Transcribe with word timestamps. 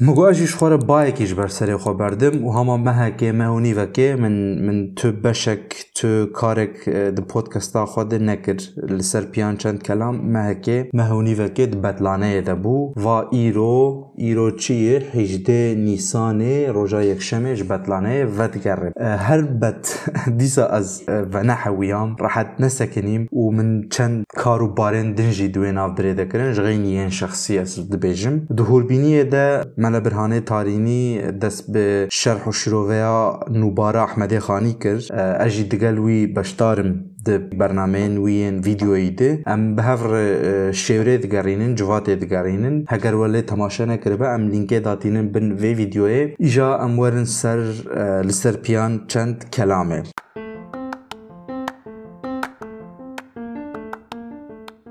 مگواجیش 0.00 0.54
خوره 0.54 0.76
بایکیش 0.76 1.34
بر 1.34 1.46
سری 1.46 1.76
خو 1.76 1.94
بردم 1.94 2.44
و 2.44 2.52
هما 2.52 2.76
مهکه 2.76 3.32
مهونی 3.32 3.74
وکه 3.74 4.16
من 4.20 4.58
من 4.58 4.94
تو 4.94 5.12
بشک 5.12 5.60
تو 5.94 6.26
کارک 6.26 6.88
د 6.88 7.20
پودکاستا 7.20 7.86
خود 7.86 8.14
نکر. 8.14 8.56
لسر 8.88 9.20
پیان 9.20 9.56
چند 9.56 9.82
کلام 9.82 10.16
مهکه 10.16 10.88
مهونی 10.94 11.34
وکه 11.34 11.66
د 11.66 11.82
بدلانه 11.82 12.40
دبو 12.40 12.92
و 12.96 13.08
ایرو 13.08 14.12
ایرو 14.16 14.50
چیه؟ 14.50 14.98
هجده 14.98 15.74
نیسانه 15.78 16.72
روژا 16.72 17.02
یک 17.02 17.22
شمش 17.22 17.62
بدلانه 17.62 18.24
ود 18.24 18.62
گرب 18.62 18.92
هر 18.98 19.42
بد 19.42 19.86
دیسا 20.38 20.66
از 20.66 21.02
و 21.08 21.42
نحویام 21.42 22.16
راحت 22.20 22.46
نسکنیم 22.60 23.28
و 23.32 23.50
من 23.50 23.88
چند 23.90 24.24
کارو 24.36 24.68
بارن 24.68 25.12
دنجی 25.12 25.48
دوین 25.48 25.78
آف 25.78 25.90
درې 25.98 26.18
دکرن 26.18 26.52
ژغینی 26.52 27.10
شخصی 27.10 27.58
از 27.58 27.90
دبیجم. 27.90 28.38
دهور 28.56 28.86
بینیه 28.86 29.24
ده 29.24 29.64
مەلە 29.84 30.00
برهانێ 30.06 30.40
تارینی 30.50 31.04
دەست 31.42 31.64
بە 31.72 31.86
شەرح 32.20 32.44
و 32.48 32.52
شرۆڤەیە 32.60 33.16
نوبارە 33.62 34.00
ئەحمەدێ 34.04 34.40
خانی 34.46 34.74
کرد 34.82 35.04
ئەژی 35.40 35.64
دگەل 35.72 35.96
وی 36.04 36.20
بەشدارم 36.36 36.90
برنامەیەن 37.60 38.14
ویên 38.24 38.56
vîdyoyî 38.66 39.10
de 39.18 39.30
em 39.54 39.62
bi 39.76 39.82
hev 39.88 40.02
şêvrê 40.84 41.16
digerînin 41.22 41.72
civatê 41.80 42.14
digerînin 42.22 42.76
heger 42.92 43.14
welê 43.22 43.46
temaşe 43.46 43.88
nekiribe 43.88 44.26
em 44.36 44.42
linkê 44.52 44.84
datînin 44.84 45.34
bin 45.34 45.46
vê 45.60 45.72
vîdyoyê 45.80 46.34
îja 46.46 46.68
em 46.84 46.92
werin 47.00 47.24
ser 47.24 47.60
li 48.28 48.32
ser 48.32 48.56
piyan 48.62 48.92
çend 49.08 49.36
kelamê 49.54 50.00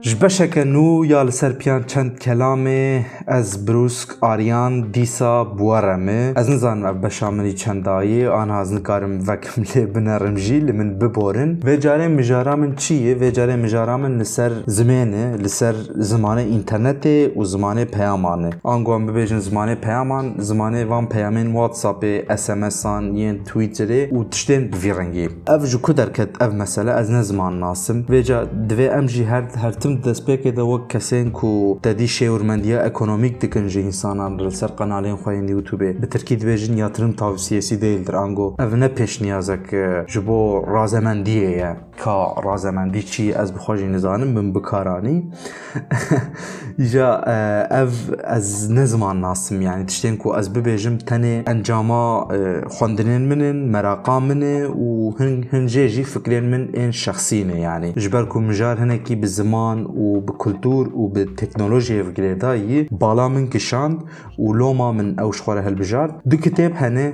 ji 0.04 0.22
beşeke 0.22 0.60
ya 1.06 1.20
li 1.20 1.32
ser 1.32 1.58
piyan 1.58 1.84
çend 1.84 2.12
kelamê 2.18 3.04
ez 3.28 3.68
brûsk 3.68 4.10
ariyan 4.22 4.94
dîsa 4.94 5.60
buwere 5.60 5.98
me 5.98 6.34
ez 6.36 6.50
nizanim 6.50 6.86
ev 6.86 7.04
beşa 7.04 7.32
minî 7.32 7.56
çendayê 7.56 8.30
an 8.30 8.62
ez 8.62 8.72
nikarim 8.72 9.28
vekim 9.28 9.64
lê 9.64 9.96
binerim 9.96 10.38
jî 10.38 10.68
li 10.68 10.74
min 10.74 11.02
biborin. 11.02 11.60
Vê 11.62 11.80
carê 11.80 12.08
mijara 12.08 12.56
min 12.56 12.76
çi 12.76 12.94
ye 12.94 13.16
vê 13.16 13.32
carê 13.34 13.58
mijara 13.58 13.98
min 13.98 14.20
li 14.20 14.26
ser 14.26 14.52
zimêne 14.68 15.44
li 15.44 15.50
ser 15.50 15.76
zimanê 15.98 16.44
înternetê 16.58 17.34
û 17.36 17.46
zimanê 17.46 17.86
peyaman 17.86 18.44
e 18.44 18.50
an 18.64 18.84
got 18.84 19.02
bibêjin 19.02 19.40
zimanê 19.40 19.76
peyaman 19.76 20.26
zimanê 20.40 20.90
van 20.90 21.10
peyamên 21.10 21.48
whatsappê 21.54 22.38
SMS-an 22.38 23.16
yên 23.16 23.44
Twitterê 23.44 24.10
û 24.10 24.30
tiştên 24.30 24.72
bi 24.72 24.78
vî 24.84 24.96
rengî 24.98 25.30
ev 25.48 25.66
ji 25.66 25.82
ku 25.82 25.98
derket 25.98 26.42
ev 26.42 26.54
mesele 26.54 26.92
ez 27.00 27.10
ne 27.10 27.24
ziman 27.24 27.62
nasim. 27.62 28.06
Vê 28.10 28.46
divê 28.70 28.98
em 28.98 29.10
jî 29.10 29.26
her 29.26 29.44
her 29.56 29.74
tim 29.74 29.93
دەستپێکێدا 30.06 30.64
وەک 30.72 30.84
کەسێن 30.94 31.28
و 31.44 31.52
دەدی 31.86 32.10
شێورمەندیە 32.18 32.78
ئەکۆنۆمیک 32.86 33.36
دکن 33.44 33.66
ژە 33.74 33.82
ئینسانان 33.88 34.32
لەسەر 34.46 34.72
قەناالێن 34.80 35.18
خۆیان 35.22 35.48
یوتوبێ 35.56 35.92
بە 36.02 36.08
ترکی 36.14 36.36
دبێژن 36.42 36.74
یاترم 36.84 37.12
تاوسیەسی 37.22 37.76
دەیلدر 37.84 38.16
ئەنگۆ. 38.22 38.48
ئەڤنە 38.62 38.90
پێشنیازەک 38.98 39.66
ji 40.12 40.20
بۆ 40.28 40.40
ڕازەمەندیەیە. 40.74 41.72
کا 42.02 42.18
ڕازەمەندی 42.46 43.04
چی؟ 43.12 43.26
ئەس 43.38 43.50
بخۆژی 43.56 43.88
نزانم 43.96 44.30
من 44.38 44.48
بکارانی. 44.56 45.18
ئیجا 46.82 47.10
ئەv 47.76 47.92
ئەز 48.32 48.48
نزمان 48.78 49.18
ناسم 49.26 49.62
یانی 49.62 49.86
تشتێن 49.92 50.16
و 50.26 50.30
ئەس 50.38 50.48
ببێژم 50.56 50.96
تەنێ 51.10 51.36
ئەنجاما 51.50 52.06
خوندنێن 52.76 53.24
منن 53.30 53.58
مەراقا 53.74 54.18
منێ 54.28 54.58
و 54.84 54.90
هەنجێژی 55.54 56.04
فکرێن 56.14 56.46
من 56.54 56.64
ئێن 56.78 56.92
شخصینە 57.04 57.58
یانی 57.68 57.92
ji 58.02 58.10
ber 58.14 58.26
ku 58.32 58.40
mijar 58.48 58.76
kişand 63.54 63.98
û 64.44 64.46
loma 64.60 64.92
min 64.92 65.10
ew 65.24 65.32
ji 65.36 65.42
xwe 65.44 65.56
re 65.56 65.62
hilbijart 65.68 66.12
du 66.32 66.36
kitêb 66.36 66.74
hene 66.82 67.08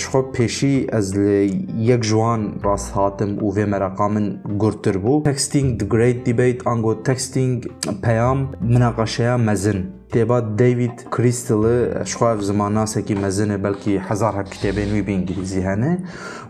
ji 0.00 0.06
xwe 0.10 0.20
pêşî 0.34 0.74
ez 0.98 1.06
li 1.16 1.50
yek 1.90 2.02
ji 2.08 2.16
wan 2.22 2.42
rast 2.64 2.88
hatim 2.96 3.30
û 3.44 3.46
vê 3.56 3.64
meraqa 3.72 4.08
min 4.08 4.26
gurtir 4.62 4.96
bû 5.04 5.22
texting 5.28 5.78
the 5.80 5.86
great 5.94 6.18
debate 6.26 6.60
ango 6.72 7.02
texting 7.02 7.64
peyam 8.02 8.38
minaqeşeya 8.60 9.36
mezin 10.07 10.07
کتێبات 10.13 10.45
دیوید 10.61 10.97
کریستڵە 11.13 12.05
شخواف 12.05 12.39
زمانناسێکی 12.49 13.15
مەزنێ 13.23 13.57
بەلکی 13.65 13.93
هزار 14.09 14.33
هەر 14.39 14.47
کتێبێن 14.53 14.89
وی 14.93 15.01
بینگلیزی 15.01 15.61
هەنێ 15.69 15.93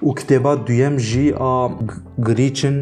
و 0.08 0.12
کتێبات 0.20 0.60
دویم 0.68 0.98
ژی 0.98 1.28
ئا 1.42 1.70
گریچن 2.28 2.76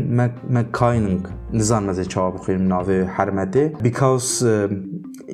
مەکایننگ 0.56 1.24
نزان 1.54 1.84
مەزێ 1.90 2.06
چاوا 2.12 2.30
بخوێن 2.36 2.64
ناوێ 2.74 3.00
حرمەتێ 3.16 3.66
بیکاوس 3.84 4.30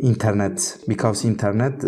انترنت 0.04 0.60
بيكاوس 0.88 1.26
انترنت 1.26 1.86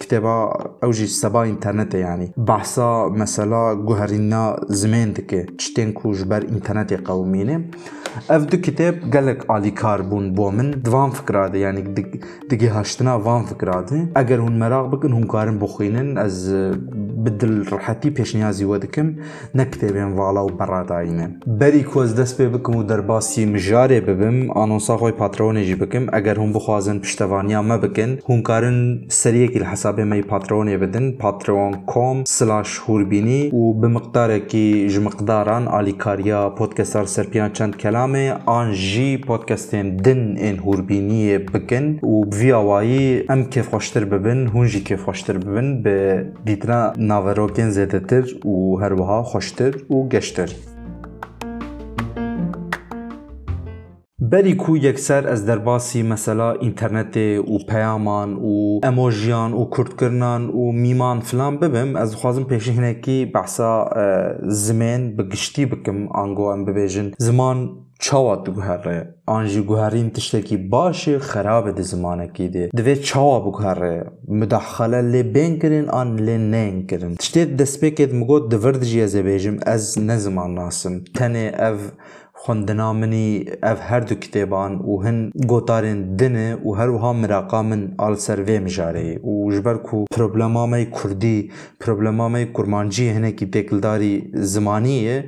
كتابة 0.00 0.52
اوجي 0.84 1.06
سبا 1.06 1.44
انترنت 1.44 1.94
يعني 1.94 2.32
بحثا 2.36 3.08
مثلا 3.08 3.74
جوهرنا 3.74 4.66
زمان 4.68 5.12
دكي 5.12 5.42
تشتين 5.42 5.92
كو 5.92 6.12
جبر 6.12 6.42
انترنت 6.42 6.92
قومينه 6.92 7.64
اف 8.30 8.44
دو 8.44 8.60
كتاب 8.60 8.94
قالك 9.14 9.50
علي 9.50 9.70
كاربون 9.70 10.32
بومن 10.32 10.82
دوان 10.82 11.10
فكرة 11.10 11.56
يعني 11.56 11.82
دقي 12.50 12.68
هاشتنا 12.68 13.14
وان 13.14 13.44
فكرة 13.44 14.08
اگر 14.16 14.40
هون 14.40 14.58
مراغ 14.58 14.86
بكن 14.86 15.12
هون 15.12 15.26
كارن 15.26 15.58
بخينن 15.58 16.18
از 16.18 16.54
بدل 17.24 17.64
راحتی 17.64 18.10
پیش 18.10 18.34
نیازی 18.34 18.64
ود 18.64 18.84
کم 18.84 19.14
نکته 19.54 19.92
بیم 19.92 20.16
والا 20.16 20.46
و 20.46 20.48
برای 20.48 20.86
داینن 20.86 21.40
بری 21.46 21.82
کوز 21.82 22.14
دست 22.14 22.38
به 22.38 22.48
بکم 22.48 22.76
و 22.76 22.82
در 22.82 23.00
باسی 23.00 23.46
مجاره 23.46 24.00
ببم 24.00 24.50
آنون 24.50 24.78
ساخوی 24.78 25.12
پاترونه 25.12 25.64
جی 25.64 25.74
بکم. 25.74 26.06
اگر 26.12 26.38
هم 26.38 26.52
بخوازن 26.52 26.98
پشتوانی 26.98 27.56
ما 27.56 27.78
بکن. 27.78 28.18
هم 28.28 28.42
کارن 28.42 29.00
سریه 29.08 29.48
کل 29.48 29.64
حساب 29.64 30.00
مای 30.00 30.22
بدن 30.76 31.10
پاترون 31.10 31.72
کام 31.86 32.24
و 33.52 33.72
به 33.72 33.88
مقدار 33.88 34.38
که 34.38 34.88
جمقداران 34.88 35.68
آلیکاریا 35.68 36.50
پودکستر 36.50 37.04
سرپیان 37.04 37.52
چند 37.52 37.76
کلامه 37.76 38.34
آن 38.46 38.72
جی 38.72 39.16
پودکستین 39.16 39.96
دن 39.96 40.36
این 40.36 40.58
هوربینی 40.58 41.38
بکن 41.38 41.98
و 42.06 42.24
بیاوایی 42.24 43.24
ام 43.28 43.44
که 43.44 43.62
خوشتر 43.62 44.04
ببن 44.04 44.46
هون 44.46 44.66
جی 44.66 44.96
خوشتر 44.96 45.38
ببن 45.38 45.82
به 45.82 46.26
دیدنا 46.44 46.92
ناڤەرۆکێن 47.13 47.69
زێدەتر 47.77 48.25
و 48.53 48.55
هەروەها 48.81 49.19
خۆشتر 49.31 49.73
و 49.93 49.97
گەشتر. 50.13 50.49
بەری 54.31 54.55
کو 54.63 54.71
یەکسەر 54.87 55.23
ئەس 55.29 55.41
دەرباسی 55.49 56.01
مەسەلا 56.11 56.49
ئینتەرنێتێ 56.63 57.29
و 57.53 57.55
پەیامان 57.69 58.29
و 58.49 58.55
ئەمۆژیان 58.85 59.51
و 59.59 59.63
کورتکردان 59.73 60.41
و 60.59 60.71
میمان 60.83 61.19
فلان 61.19 61.53
ببم 61.61 61.89
ئەس 61.99 62.11
خوازم 62.19 62.45
پێشی 62.51 62.73
هەنێکی 62.77 63.19
بەسا 63.33 63.73
زمێن 64.65 65.01
بگشتی 65.17 65.65
بکەم 65.71 65.99
ئانگۆ 66.15 66.45
ئەم 66.51 66.61
ببێژن 66.67 67.07
زمان 67.27 67.57
چاوا 68.04 68.36
تو 68.36 68.52
گوهره. 68.52 69.14
آن 69.26 69.44
جی 69.52 69.60
گوهرین 69.70 70.10
تشتکی 70.10 70.56
باش 70.56 71.08
خراب 71.08 71.70
ده 71.76 71.82
زمانه 71.82 72.26
کی 72.36 72.48
ده 72.48 72.70
دوی 72.76 72.96
چاوا 72.96 73.40
بگوهره 73.40 73.94
مداخله 74.28 75.00
لی 75.12 75.22
بین 75.22 75.52
کرن 75.60 75.86
آن 76.00 76.08
لی 76.26 76.38
نین 76.38 76.86
کرن 76.86 77.14
تشتید 77.14 77.56
دست 77.56 77.84
بکید 77.84 78.14
مگود 78.14 78.48
دورد 78.50 78.82
جی 78.90 79.00
از 79.00 79.16
بیجم 79.16 79.56
از 79.66 79.98
نزمان 79.98 80.54
ناسم. 80.54 80.94
تنه 81.14 81.44
او 81.66 81.78
خوندنا 82.44 82.92
منی 82.92 83.44
اف 83.62 83.80
هر 83.90 84.00
دو 84.00 84.14
کتێبان 84.14 84.72
و 84.90 84.94
هەن 85.04 85.18
گۆتارێن 85.50 86.00
دنێ 86.20 86.50
و 86.66 86.70
هەروها 86.78 87.10
مراقا 87.22 87.62
من 87.70 87.82
ئال 88.00 88.14
سەرێ 88.26 88.58
مژارەیە 88.66 89.16
و 89.30 89.34
ژبەر 89.54 89.76
و 89.94 90.04
پرۆبلەمامەی 90.14 90.86
کوردی 90.96 91.38
پرۆبلەمامەی 91.82 92.46
کورمانجی 92.56 93.12
هەنێکی 93.16 93.46
تێکلداری 93.54 94.14
زمانیە 94.54 95.18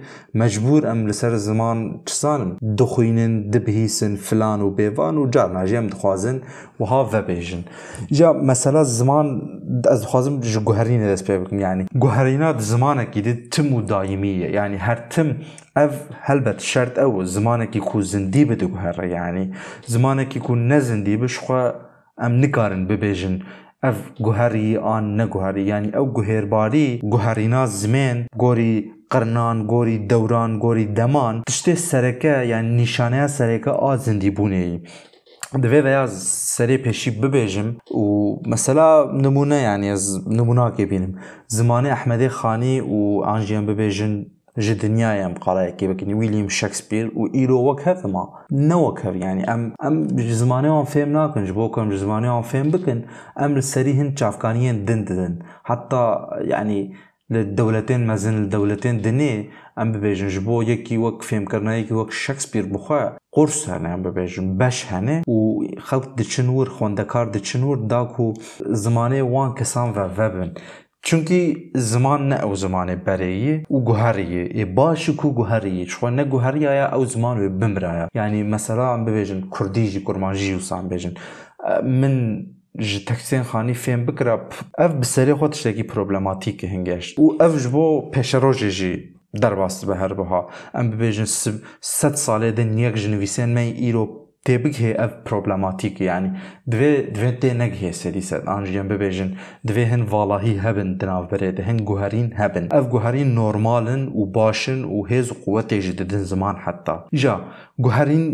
مەجبور 0.40 0.82
ئەم 0.88 1.00
لەسەر 1.08 1.32
زمان 1.48 1.78
چسانم. 2.08 2.50
دخوینن 2.78 3.34
دبهیسن 3.52 4.16
فلان 4.26 4.60
و 4.62 4.68
بێوان 4.78 5.14
و 5.18 5.30
جارناژی 5.34 5.76
ئەم 5.80 5.88
دخوازن 5.94 6.36
وها 6.80 7.00
ڤەبێژن 7.12 7.62
جا 8.18 8.28
مەسەلا 8.48 8.82
زمان 9.00 9.26
ئەس 9.90 10.00
دخوازم 10.04 10.34
ji 10.52 10.60
guherînê 10.68 11.06
dest 11.12 11.24
pê 11.28 11.34
bikim 11.40 11.58
yani 11.66 11.82
guherîna 12.02 12.58
di 12.58 12.62
zimanekî 12.72 13.24
de 13.24 13.32
tim 13.52 13.66
û 13.76 13.88
dayimiye 13.88 14.50
yani 14.58 14.76
her 14.86 14.98
tim 15.10 15.28
ev 15.76 15.90
helbet 16.20 16.60
şert 16.60 16.98
ev 16.98 17.05
ew 17.06 17.14
zimanekî 17.34 17.80
ku 17.88 18.02
zindî 18.12 18.42
bi 18.48 18.54
diguhere 18.60 19.06
yanî 19.18 19.44
zimanekî 19.92 20.40
ku 20.46 20.52
ne 20.70 20.80
zindî 20.88 21.14
bi 21.22 21.28
xwe 21.36 21.62
em 22.26 22.32
nikarin 22.42 22.82
bibêjin 22.88 23.36
ev 23.88 23.98
guherî 24.26 24.80
an 24.94 25.04
neguherî 25.18 25.64
yanî 25.72 25.88
ew 26.00 26.06
guhêrbarî 26.16 26.88
guherîna 27.12 27.62
zimên 27.80 28.18
gorî 28.42 28.74
qirnan 29.12 29.66
gorî 29.72 30.10
dewran 30.10 30.52
gorî 30.64 30.96
deman 30.96 31.36
tiştê 31.48 31.76
sereke 31.76 32.28
yani 32.52 32.76
nîşaneya 32.76 33.28
sereke 33.28 33.70
a 33.70 33.92
zindîbûneyî 34.04 34.78
divê 35.54 35.84
veya 35.84 36.04
serê 36.56 36.76
pêşî 36.84 37.10
bibêjim 37.22 37.68
û 37.90 38.04
mesela 38.46 38.86
nimûne 39.24 39.60
yani 39.68 39.86
ez 39.88 40.04
nimûnakê 40.38 40.90
bînim 40.90 41.12
zimanê 41.48 41.88
Ehmedê 41.96 42.28
Xanî 42.28 42.82
û 42.82 43.24
an 43.24 43.40
jiyan 43.40 43.64
bibêjin 43.68 44.12
جدنيا 44.58 45.26
ام 45.26 45.34
قراية 45.34 45.70
كي 45.70 45.88
بكني 45.88 46.14
ويليام 46.14 46.48
شكسبير 46.48 47.12
وايلو 47.16 47.70
وكه 47.70 47.94
فما 47.94 48.28
نو 48.52 48.88
وكه 48.88 49.10
يعني. 49.10 49.54
ام 49.54 49.74
أم 49.84 50.06
جزماني 50.06 50.68
اون 50.68 50.84
فيم 50.84 51.12
ناكن 51.12 51.44
جبوكم 51.44 51.90
جزماني 51.90 52.28
اون 52.28 52.42
فيم 52.42 52.70
بكن. 52.70 53.02
أم 53.40 53.56
السري 53.56 53.92
هند 53.92 54.18
شافكانيين 54.18 54.84
دن 54.84 55.04
دن 55.04 55.38
حتى 55.64 56.16
يعني 56.38 56.94
للدولتين 57.30 58.06
مازن 58.06 58.34
الدولتين 58.34 59.02
دني 59.02 59.50
أم 59.78 59.92
بيجن 59.92 60.28
جبو 60.28 60.62
يكي 60.62 60.98
وك 60.98 61.22
فيم 61.22 61.44
كرنا 61.44 61.76
يكي 61.76 61.94
وك 61.94 62.10
شكسبير 62.10 62.66
بوخا 62.66 63.16
قرص 63.32 63.68
هنا 63.68 63.94
أم 63.94 64.02
بيجن 64.02 64.56
باش 64.56 64.92
هنا 64.92 65.22
وخلق 65.28 66.14
دي 66.16 66.24
چنور 66.24 66.68
خوندكار 66.68 67.28
دي 67.28 67.40
داكو 67.76 68.34
زماني 68.60 69.22
وان 69.22 69.52
كسان 69.54 69.88
و 69.88 69.92
ببن 69.92 70.54
چونکی 71.06 71.70
زمان 71.74 72.28
نه 72.28 72.36
او 72.44 72.54
زمان 72.54 72.94
برایی 72.94 73.62
او 73.68 73.84
گوهریه 73.84 74.48
ای 74.54 74.64
باش 74.64 75.10
کو 75.10 75.30
گوهریه 75.30 75.84
چون 75.84 76.14
نه 76.14 76.24
گوهریه 76.24 76.70
یا 76.80 76.94
او 76.96 77.04
زمان 77.04 77.36
و 77.40 77.48
بمرایا 77.60 78.08
یعنی 78.14 78.42
مثلا 78.42 79.04
ببیجن 79.04 79.40
کردیجی 79.58 80.00
کرمانجی 80.00 80.54
و 80.54 80.60
سان 80.60 80.88
ببیجن 80.88 81.14
من 82.00 82.46
ji 82.78 83.04
teksên 83.04 83.42
xanî 83.50 83.74
fêm 83.74 84.06
bikira 84.08 84.48
ev 84.78 84.92
bi 85.00 85.06
serê 85.14 85.34
xwe 85.38 85.50
tiştekî 85.50 85.86
problematîk 85.86 86.62
hingeşt 86.62 87.18
û 87.18 87.24
ev 87.44 87.58
ji 87.58 87.72
bo 87.72 88.10
pêşerojê 88.14 88.70
jî 88.78 89.14
derbas 89.42 89.88
be 89.88 89.94
her 89.94 90.18
biha 90.18 90.40
em 90.74 90.92
bibêjin 90.92 91.26
sed 91.80 92.14
salê 92.14 92.56
din 92.56 92.76
yek 92.76 92.96
ji 92.96 93.08
nivîsên 93.12 93.46
me 93.46 93.64
îro 93.88 94.25
تێبگهێ 94.46 94.92
ئەف 95.00 95.12
پرۆبلماتیک 95.26 95.96
ینی 96.08 96.30
دوێ 96.72 97.32
تێنەک 97.40 97.72
هێسەریسەر 97.82 98.40
ئاژیان 98.50 98.86
ببێژن. 98.92 99.30
دوێ 99.68 99.84
هەن 99.92 100.02
ڤڵاهی 100.10 100.54
هەبن 100.64 100.88
دناوبرێت 101.00 101.58
هەن 101.68 101.78
گوهرین 101.88 102.28
هەبن. 102.40 102.64
ئەف 102.74 102.84
گوهرین 102.94 103.28
نۆرمالن 103.38 104.02
و 104.20 104.22
باشن 104.36 104.80
و 104.94 104.98
هێز 105.10 105.28
قووەتێژی 105.42 105.94
ددن 105.98 106.22
زمان 106.32 106.56
حتا. 106.64 106.96
ئیژا 107.14 107.36
گوهرین 107.84 108.24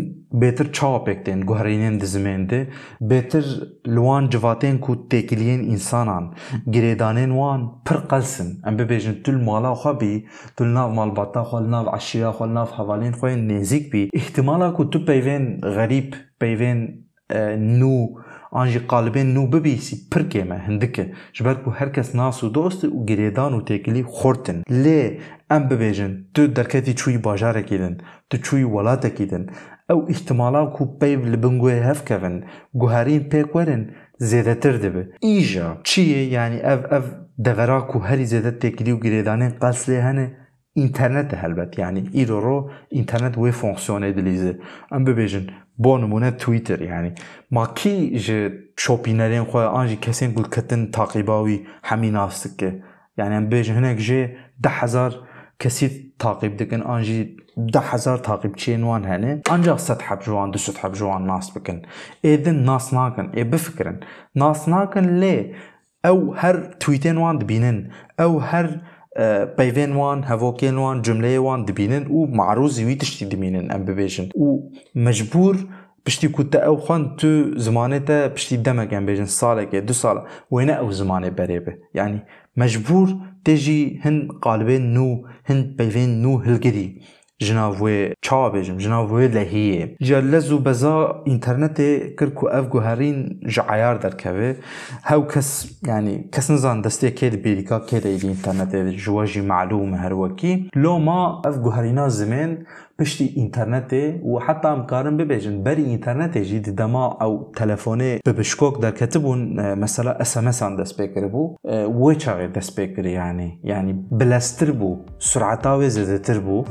بێتر 0.41 0.67
چاوەپێکتێن 0.77 1.39
گوهرینێن 1.49 1.95
دزمێندێ 2.03 2.61
بێتر 3.09 3.45
لوان 3.95 4.23
جواتێن 4.33 4.77
کو 4.85 4.91
تێکیلێن 5.11 5.61
ئینسانان. 5.71 6.25
گرێدانێن 6.73 7.31
وان 7.39 7.61
پر 7.85 7.97
قەلسن. 8.09 8.49
ئەم 8.65 8.73
ببێژن 8.79 9.15
تول 9.23 9.37
مالا 9.47 9.73
خەبی 9.81 10.15
تول 10.55 10.69
ناو 10.77 10.89
مالباتا 10.97 11.41
خۆل 11.49 11.65
ناو 11.73 11.85
عشیرا 11.97 12.31
خۆل 12.37 12.51
ناو 12.57 12.67
حەواالین 12.77 13.13
خۆیان 13.19 13.41
نێزیک 13.51 13.85
بی. 13.91 14.03
احتمالا 14.19 14.67
کو 14.75 14.83
تو 14.91 14.99
پەیوێن 15.07 15.43
غەریب 15.77 16.02
li 16.42 16.56
nav 16.56 16.66
malbata 16.66 16.66
xwe 16.66 16.74
li 16.74 17.80
nav 17.80 17.80
eşîra 17.80 17.80
xwe 17.80 17.80
li 17.80 17.80
nav 17.80 17.80
hevalên 17.80 17.80
xwe 17.80 17.80
nêzik 17.80 17.80
bî 17.80 17.80
ihtimala 17.80 17.80
ku 17.80 17.80
tu 17.80 17.80
peyvên 17.80 17.80
xerîb 17.80 17.80
قریب 17.80 17.80
پیوین 17.80 17.80
نو 17.80 18.06
آنجی 18.50 18.78
قالبین 18.78 19.34
نو 19.34 19.46
ببیسی 19.46 19.96
پر 20.10 20.22
کمه 20.22 20.54
هندکه 20.54 21.12
جبر 21.32 21.54
کو 21.54 21.70
هر 21.70 21.88
کس 21.88 22.14
ناس 22.14 22.44
و 22.44 22.48
دوست 22.48 22.84
و 22.84 23.04
گریدان 23.04 23.54
و 23.54 23.60
تکلی 23.60 24.02
خورتن 24.02 24.62
لی 24.70 25.18
ام 25.50 25.68
ببیجن 25.68 26.24
تو 26.34 26.46
درکتی 26.46 26.94
چوی 26.94 27.18
باجاره 27.18 27.62
کیدن 27.62 27.98
تو 28.30 28.38
چوی 28.38 28.64
ولاته 28.64 29.10
کیدن 29.10 29.46
او 29.90 30.06
احتمالا 30.08 30.66
کو 30.66 30.86
پیو 30.86 31.20
لبنگوی 31.20 31.78
هف 31.78 32.04
کفن 32.04 32.44
گوهرین 32.72 33.22
پیک 33.28 33.56
ورن 33.56 33.90
زیده 34.18 34.54
تر 34.54 34.72
دبه 34.72 35.08
ایجا 35.20 35.80
چیه 35.84 36.24
یعنی 36.24 36.60
اف 36.60 36.92
اف 36.92 37.04
دورا 37.44 37.80
کو 37.80 37.98
هری 37.98 38.24
زیده 38.24 38.50
تکلی 38.50 38.92
بون 45.77 46.01
نمونه 46.01 46.29
تويتر 46.29 46.81
يعني 46.81 47.15
ما 47.51 47.65
كي 47.65 48.09
ج 48.09 48.51
شوبينرين 48.77 49.45
خو 49.45 49.59
انجي 49.59 49.95
كسين 49.95 50.33
كل 50.33 50.45
كتن 50.45 50.91
تعقيباوي 50.91 51.65
حمي 51.83 52.09
ناسك 52.09 52.81
يعني 53.17 53.37
ام 53.37 53.49
بيج 53.49 53.71
هناك 53.71 53.95
جي 53.95 54.37
10000 54.65 55.15
كسي 55.59 56.13
تعقيب 56.19 56.57
دكن 56.57 56.81
انجي 56.81 57.37
10000 57.75 58.21
تعقيب 58.21 58.55
تشين 58.55 58.83
وان 58.83 59.05
هنا 59.05 59.41
آنجا 59.51 59.75
ست 59.77 60.01
حب 60.01 60.19
جوان 60.19 60.51
دو 60.51 60.57
ستحب 60.57 60.91
جوان 60.91 61.27
ناس 61.27 61.49
بكن 61.49 61.81
اذن 62.25 62.65
ناس 62.65 62.93
ناكن 62.93 63.29
اي 63.29 63.43
بفكرن 63.43 63.99
ناس 64.35 64.69
ناكن 64.69 65.19
لي 65.19 65.53
أو 66.05 66.33
هر 66.33 66.63
تويتين 66.65 67.17
وان 67.17 67.37
بينن 67.37 67.89
أو 68.19 68.39
هر 68.39 68.81
آه، 69.17 69.43
بايفين 69.43 69.95
وان 69.95 70.23
هافوكين 70.23 70.77
وان 70.77 71.01
جملة 71.01 71.39
وان 71.39 71.65
دبينن 71.65 72.07
و 72.09 72.25
معروز 72.25 72.79
يوي 72.79 72.95
تشتي 72.95 73.25
دبينن 73.25 73.71
ام 73.71 73.85
ببيجن 73.85 74.29
و 74.35 74.59
مجبور 74.95 75.57
بشتي 76.05 76.27
كوتا 76.27 76.59
أو 76.59 76.77
خان 76.77 77.15
تو 77.15 77.57
زمانه 77.57 77.97
تا 77.97 78.27
بشتي 78.27 78.57
دمك 78.57 78.93
ام 78.93 79.05
بيجن 79.05 79.25
سالك 79.25 79.75
دو 79.75 79.93
سالة. 79.93 80.23
وين 80.51 80.69
أو 80.69 80.91
زمانه 80.91 81.29
بريبه 81.29 81.73
يعني 81.93 82.19
مجبور 82.57 83.15
تجي 83.45 83.99
هن 84.03 84.27
قالبين 84.41 84.93
نو 84.93 85.27
هن 85.45 85.75
بايفين 85.77 86.21
نو 86.21 86.37
هلقدي 86.37 87.01
جناوی 87.43 88.13
چاو 88.21 88.51
بجم 88.51 88.77
جناوی 88.77 89.27
لهیه 89.27 89.95
جلزو 90.01 90.59
بزا 90.59 91.23
انترنت 91.27 91.77
کر 92.17 92.29
کو 92.29 92.47
اف 92.47 92.65
گوهرین 92.69 93.39
جعیار 93.47 93.95
در 93.95 94.13
کوی 94.23 94.53
هاو 95.03 95.27
کس 95.27 95.49
یعنی 95.87 96.29
کس 96.31 96.51
نزان 96.51 96.81
دسته 96.81 97.11
که 97.11 97.29
دی 97.29 97.37
بیدی 97.37 97.63
که 97.63 97.79
که 97.87 97.99
دی 97.99 98.27
انترنت 98.27 98.75
معلوم 99.37 99.93
هر 99.93 100.13
وکی. 100.13 100.69
لو 100.75 100.97
ما 100.97 101.41
اف 101.45 101.57
گوهرین 101.57 102.07
زمین 102.07 102.57
پشتی 102.99 103.33
انترنت 103.37 103.93
و 104.25 104.39
حتی 104.39 104.67
هم 104.67 104.85
کارن 104.85 105.17
ببیجن. 105.17 105.63
بری 105.63 105.91
انترنت 105.91 106.37
جید 106.37 106.75
دما 106.75 107.17
أو 107.21 107.51
تلفون 107.55 107.99
ببشکوک 108.25 108.81
در 108.81 108.91
کتبون 108.91 109.39
مثلا 109.73 110.11
اس 110.11 110.37
ام 110.37 110.47
اس 110.47 110.63
آن 110.63 110.75
دست 110.75 111.01
بو. 111.31 111.55
و 112.03 112.13
چاگه 112.13 112.47
دست 112.47 112.79
بکره 112.79 113.11
یعنی 113.11 113.59
یعنی 113.63 113.93
بلستر 114.11 114.71
بو 114.71 114.97
سرعتاوی 115.19 115.89
زده 115.89 116.17
تر 116.17 116.39
بو. 116.39 116.65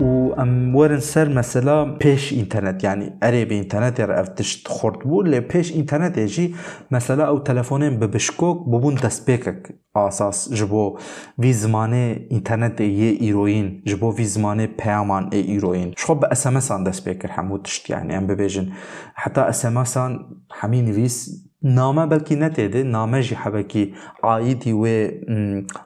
و 0.00 0.40
ام 0.40 0.76
ورن 0.76 0.98
سر 0.98 1.28
مثلا 1.28 1.94
پیش 1.94 2.32
اینترنت 2.32 2.84
یعنی 2.84 3.12
اری 3.22 3.44
به 3.44 3.54
اینترنت 3.54 3.98
یا 3.98 4.06
افتش 4.06 4.62
خورد 4.66 4.98
بو 4.98 5.22
لی 5.22 5.40
پیش 5.40 5.72
اینترنت 5.72 6.18
جی 6.18 6.54
مثلا 6.90 7.28
او 7.30 7.38
تلفونین 7.38 7.98
به 7.98 8.06
بشکوک 8.06 8.66
ببون 8.66 8.94
دست 8.94 9.26
پیکک 9.26 9.56
اساس 9.94 10.52
جبو 10.52 10.98
وی 11.38 11.52
زمانه 11.52 12.26
اینترنت 12.30 12.80
یه 12.80 13.10
ایروین 13.20 13.82
جبو 13.84 14.14
وی 14.16 14.24
زمانه 14.24 14.66
پیامان 14.66 15.28
ای 15.32 15.40
ایروین 15.40 15.94
شو 15.96 16.14
به 16.14 16.28
اس 16.30 16.46
ام 16.46 16.56
اس 16.56 16.70
ان 16.70 16.84
دست 16.84 17.04
پیکر 17.04 17.28
همو 17.28 17.58
تشت 17.58 17.90
یعنی 17.90 18.14
ام 18.14 18.26
ببیجن 18.26 18.72
حتی 19.14 19.40
اس 19.40 19.64
ام 19.64 19.76
اس 19.76 19.96
ان 19.96 20.18
همین 20.50 20.84
نویس 20.84 21.44
نامه 21.62 22.06
بلکی 22.06 22.36
نتیده 22.36 22.82
نامه 22.82 23.22
جی 23.22 23.34
حبکی 23.34 23.94
عایدی 24.22 24.72
و 24.72 25.08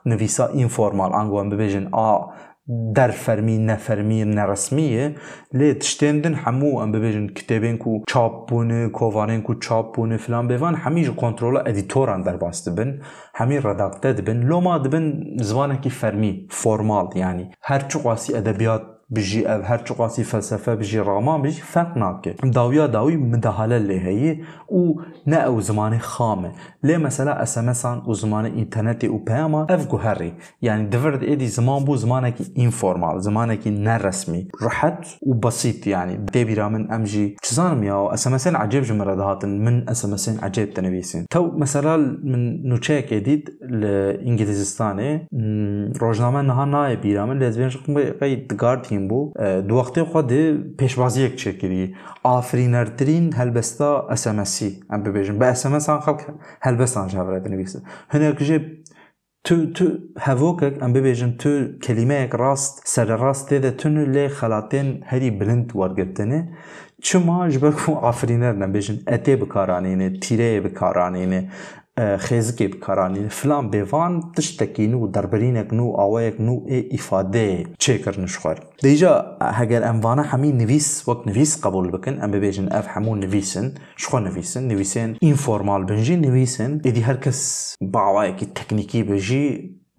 نویسا 0.06 0.46
اینفورمال 0.46 1.12
انگو 1.12 1.36
ام 1.36 1.48
ببیجن 1.48 1.88
آ 1.92 2.18
دەرفەرمی 2.96 3.56
نەفەرمی 3.68 4.20
نەڕسمیە 4.36 5.06
لێ 5.58 5.68
تشتێندن 5.82 6.34
هەموو 6.44 6.78
ئەم 6.80 6.90
ببێژن 6.94 7.26
کتێبێن 7.36 7.76
و 7.90 7.92
چاپبوون 8.10 8.70
کۆوانێن 8.98 9.42
و 9.48 9.52
چاپبوون 9.64 10.12
فلان 10.24 10.44
بێوان 10.50 10.74
هەمیش 10.84 11.08
کۆنتترۆلە 11.20 11.60
ئەدیتۆران 11.66 12.20
دەرباس 12.26 12.58
دەبن 12.66 12.90
هەمی 13.38 13.62
ڕداکتە 13.66 14.08
دەبن 14.18 14.38
لۆما 14.50 14.74
دەبن 14.84 15.06
زوانێکی 15.48 15.92
فەرمی 16.00 16.34
فۆرمال 16.60 17.06
ینی 17.22 17.46
هەرچ 17.68 17.90
قاسی 18.04 18.34
ئەدەبیات 18.36 18.84
بجي 19.10 19.48
اب 19.48 19.62
هر 19.64 19.78
چقاسي 19.78 20.24
فلسفه 20.24 20.74
بجي 20.74 21.00
رغمان 21.00 21.42
بجي 21.42 21.60
فنقناك 21.62 22.36
داويا 22.44 22.86
داوي 22.86 23.16
مدهاله 23.16 23.76
اللي 23.76 24.00
هي 24.00 24.38
و 24.68 25.00
نا 25.26 25.36
أو 25.36 25.60
زمان 25.60 25.98
خامه. 25.98 26.52
لي 26.82 26.98
مثلا 26.98 27.42
اس 27.42 27.58
ام 27.58 27.68
اس 27.68 27.86
ان 27.86 28.02
زمان 28.08 28.46
انترنت 28.46 29.04
أو 29.04 29.18
بياما 29.18 29.66
اف 29.70 29.90
جوهري 29.90 30.32
يعني 30.62 30.88
دفرد 30.88 31.22
ايدي 31.22 31.46
زمان 31.46 31.84
بو 31.84 31.96
زمانك 31.96 32.34
انفورمال 32.58 33.22
زمانك 33.22 33.68
نار 33.68 34.04
رسمي 34.04 34.48
رحت 34.62 35.06
وبسيط 35.22 35.86
يعني 35.86 36.16
دي 36.16 36.44
برامن 36.44 36.92
ام 36.92 37.04
جي 37.04 37.36
تشزان 37.42 37.78
ميا 37.78 38.14
اس 38.14 38.26
ام 38.26 38.34
اس 38.34 38.46
ان 38.46 38.56
عجيب 38.56 38.82
جمر 38.82 39.44
من 39.46 39.88
اس 39.88 40.04
ام 40.04 40.14
اس 40.14 40.38
عجيب 40.42 40.74
تنبيسين 40.74 41.26
تو 41.30 41.50
مثلا 41.50 41.96
من 42.22 42.68
نوتشيك 42.68 43.14
جديد 43.14 43.58
لانجليزستاني 43.62 45.28
روجنامه 46.02 46.42
نهانا 46.42 46.94
بيرامن 46.94 47.38
لازم 47.38 47.62
نشوف 47.62 47.90
قيد 47.90 48.52
کیم 48.98 49.08
بو 49.08 49.32
دو 49.68 49.74
وقتی 49.74 50.02
خود 50.02 50.32
پیشبازی 50.78 51.22
یک 51.22 51.36
چکری 51.36 51.94
آفرینرترین 52.22 53.32
هلبستا 53.32 54.08
اسمسی 54.10 54.80
ام 54.90 55.02
ببیجن 55.02 55.38
با 55.38 55.46
اسمس 55.46 55.88
آن 55.88 56.00
خلق 56.00 56.20
هلبستان 56.62 57.08
جاورد 57.08 57.48
نویسه 57.48 57.82
هنرک 58.10 58.42
جه 58.42 58.60
تو 59.44 59.66
تو 59.66 59.84
هفوكك 60.18 60.82
ام 60.82 60.92
ببيجن 60.92 61.36
تو 61.36 61.50
كلمه 61.82 62.28
راست 62.32 62.82
سر 62.84 63.16
راست 63.16 63.54
ده 63.54 63.70
تنو 63.70 64.04
لي 64.04 64.28
خلاطين 64.28 65.00
هري 65.04 65.30
بلند 65.30 65.72
ورقتني 65.74 66.40
چما 67.02 67.48
جبكو 67.48 67.94
عفرينر 67.94 68.52
نبيجن 68.52 68.98
اتي 69.08 69.36
بكارانينه 69.36 70.08
تيري 70.08 70.60
بكارانينه 70.60 71.48
خێزگێ 72.26 72.66
بکارانی 72.74 73.28
فلان 73.38 73.64
بێوان 73.72 74.12
تشتێکی 74.36 74.86
نو 74.92 75.00
دەربەرینێک 75.14 75.70
نو 75.78 75.86
ئاوەیەک 75.98 76.36
نو 76.46 76.54
ئێ 76.70 76.80
ئیفادێ 76.94 77.48
چێکردن 77.82 78.26
شخوار 78.34 78.56
دەیجا 78.84 79.12
هەگەر 79.58 79.82
ئەموانە 79.88 80.24
هەمی 80.32 80.52
نویس 80.60 80.88
وەک 81.08 81.20
نویس 81.28 81.52
قبول 81.64 81.86
بکن 81.94 82.14
ئەم 82.22 82.30
ببێژن 82.34 82.66
ئەف 82.74 82.86
هەموو 82.94 83.20
نویسن 83.24 83.66
شخوا 84.02 84.18
نویسن 84.26 84.62
نویسێن 84.72 85.10
ئینفۆرمال 85.26 85.82
بنجی 85.90 86.16
نویسن 86.26 86.72
ئیدی 86.86 87.02
هەرکەس 87.08 87.40
باوایەکی 87.94 88.46
تەکنیکی 88.58 89.00
بژی 89.10 89.46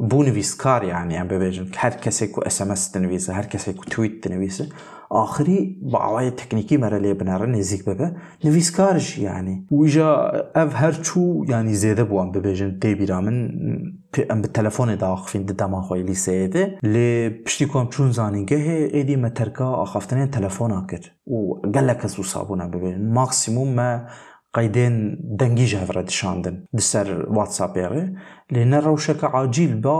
بوو 0.09 0.23
نویسکار 0.23 0.81
یانیان 0.83 1.27
ببێژن 1.31 1.67
هەر 1.81 1.93
کەسێک 2.03 2.31
و 2.37 2.41
ئەسمەس 2.47 2.83
دەنویسە 2.93 3.31
هەر 3.37 3.47
کەسێک 3.53 3.77
و 3.79 3.85
تویت 3.91 4.15
دەنویسە 4.23 4.65
آخری 5.09 5.77
با 5.81 5.99
عوای 5.99 6.31
تکنیکی 6.31 6.77
مرا 6.77 6.97
لیب 6.97 7.23
نرن 7.23 7.51
نزیک 7.51 7.85
ببه 7.85 8.15
نویسکارش 8.43 9.17
یعنی. 9.17 9.67
و 9.71 9.83
ایجا 9.83 10.31
اف 10.55 10.75
هر 10.75 10.91
چو 10.91 11.45
یعنی 11.47 11.73
زیده 11.73 12.03
بوان 12.03 12.31
ببیجن. 12.31 12.79
تی 12.79 12.95
بیرامن 12.95 13.51
ام 14.29 14.41
به 14.41 14.47
تلفون 14.47 14.95
دا 14.95 15.07
آخفین 15.07 15.43
ده 15.43 15.53
دما 15.53 15.81
خواهی 15.81 16.03
لیسه 16.03 16.31
ایده 16.31 16.77
لی 16.83 17.29
پشتی 17.29 17.65
کام 17.65 17.87
چون 17.89 18.11
زانینگه 18.11 18.89
ایدی 18.93 19.15
ما 19.15 19.29
ترکا 19.29 19.65
آخفتنه 19.65 20.27
تلفون 20.27 20.71
آکر 20.71 21.01
و 21.27 21.67
گل 21.73 21.93
کس 21.93 22.19
و 22.19 22.23
سابونه 22.23 22.67
ببیجن. 22.67 23.11
ماکسیموم 23.13 23.73
ما 23.73 23.99
قیدین 24.53 25.17
دنگی 25.39 25.65
جهو 25.65 25.91
را 25.91 26.01
دشاندن 26.01 26.65
دستر 26.77 27.25
واتساپ 27.29 27.77
ایغی 27.77 28.15
لی 28.51 28.65
نر 28.65 28.81
روشک 28.81 29.23
عاجیل 29.23 29.81
با 29.81 29.95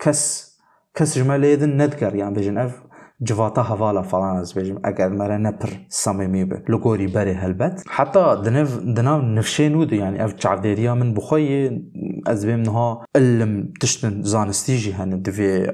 کس 0.00 0.52
کس 0.96 1.14
جمال 1.16 1.44
ایدن 1.44 1.80
ندگر 1.80 2.14
یعنی 2.14 2.34
بیجن 2.34 2.58
اف 2.58 2.74
جواتا 3.22 3.62
هفالا 3.62 4.02
فلان 4.02 4.36
از 4.36 4.54
بیم 4.54 4.78
اگر 4.84 5.08
مرا 5.08 5.38
نپر 5.38 5.68
سامیمی 5.88 6.44
به. 6.44 6.62
لگوری 6.68 7.06
بره 7.06 7.32
هلبت. 7.32 7.84
حتی 7.88 8.20
دنف 8.44 8.78
دنام 8.78 9.38
نفشه 9.38 9.62
يعني. 9.64 9.96
یعنی 9.96 10.18
اف 10.18 10.36
چاودریا 10.36 10.94
من 10.94 11.14
بخوی 11.14 11.70
از 12.26 12.46
بیم 12.46 12.60
نها 12.60 13.04
علم 13.14 13.72
تشتن 13.80 14.22
زانستیجی 14.22 14.90
هن. 14.90 15.22
دوی 15.22 15.66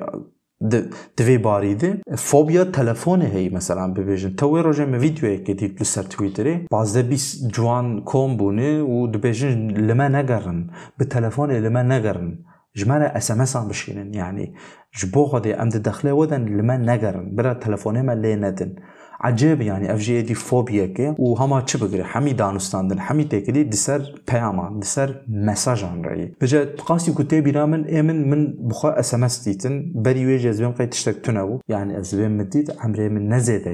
د 0.70 0.74
دوی 1.18 1.38
باریده 1.38 1.90
فوبيا 2.16 2.64
تلفوني 2.64 3.26
هی 3.26 3.48
مثلا 3.48 3.86
به 3.94 4.02
بیژن 4.02 4.32
تو 4.40 4.62
روژه 4.62 4.84
می 4.84 4.98
ویدیو 4.98 5.36
که 5.44 5.54
دید 5.54 5.78
لو 5.78 5.84
سر 5.84 6.02
توییتر 6.02 6.60
بازده 6.70 7.16
جوان 7.54 8.00
کوم 8.00 8.36
بونه 8.36 8.82
و 8.82 9.06
د 9.06 9.16
بیژن 9.20 9.70
لمه 9.88 10.08
نگرن. 10.08 10.70
به 10.98 11.04
تلفن 11.04 11.50
نگرن. 11.92 12.38
جمانا 12.76 13.16
اس 13.16 13.30
ام 13.30 13.40
اس 13.40 13.56
بشينن 13.56 14.14
يعني 14.14 14.54
جبو 14.98 15.26
خدي 15.26 15.54
ام 15.54 15.68
دي 15.68 15.78
دخله 15.78 16.12
ودن 16.12 16.44
لما 16.44 16.76
نقرن 16.76 17.34
برا 17.34 17.52
تليفوني 17.52 18.02
ما 18.02 18.14
لينتن 18.14 18.74
عجيب 19.20 19.60
يعني 19.60 19.94
اف 19.94 20.10
دي 20.10 20.34
فوبيا 20.34 20.86
كي 20.86 21.14
وهما 21.18 21.60
تشبغر 21.60 22.04
حمي 22.04 22.32
دانستان 22.32 22.88
دن 22.88 23.00
حمي 23.00 23.24
تيكلي 23.24 23.62
دسر 23.62 24.22
بياما 24.32 24.78
دسر 24.80 25.24
مساج 25.28 25.84
ان 25.84 26.04
راي 26.04 26.34
بجا 26.40 26.64
تقاسي 26.64 27.12
كتابي 27.12 27.50
رامن 27.50 27.96
امن 27.96 28.30
من 28.30 28.68
بخا 28.68 29.00
اس 29.00 29.14
ام 29.14 29.24
اس 29.24 29.44
ديتن 29.44 29.92
بري 29.94 30.26
ويجي 30.26 30.52
زبن 30.52 30.72
قيت 30.72 30.90
تشتك 30.90 31.16
تنو 31.16 31.60
يعني 31.68 31.98
ازبن 31.98 32.30
مديت 32.30 32.80
عمري 32.80 33.08
من 33.08 33.34
نزيده 33.34 33.70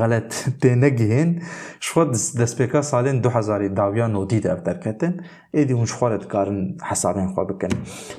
غلط 0.00 0.30
تێنە 0.62 0.90
گەهێن 0.98 1.30
شوت 1.86 2.08
دەستپێکە 2.40 2.80
ساڵێن 2.90 3.16
2000 3.24 3.68
داویان 3.78 4.10
نۆدی 4.16 4.40
دەب 4.46 4.60
دەرکەتن 4.68 5.14
ئێدی 5.56 5.74
ون 5.78 5.86
شخوارە 5.92 6.18
دکارن 6.24 6.60
حسابێن 6.88 7.28
خوا 7.32 7.44
بکەن 7.50 7.72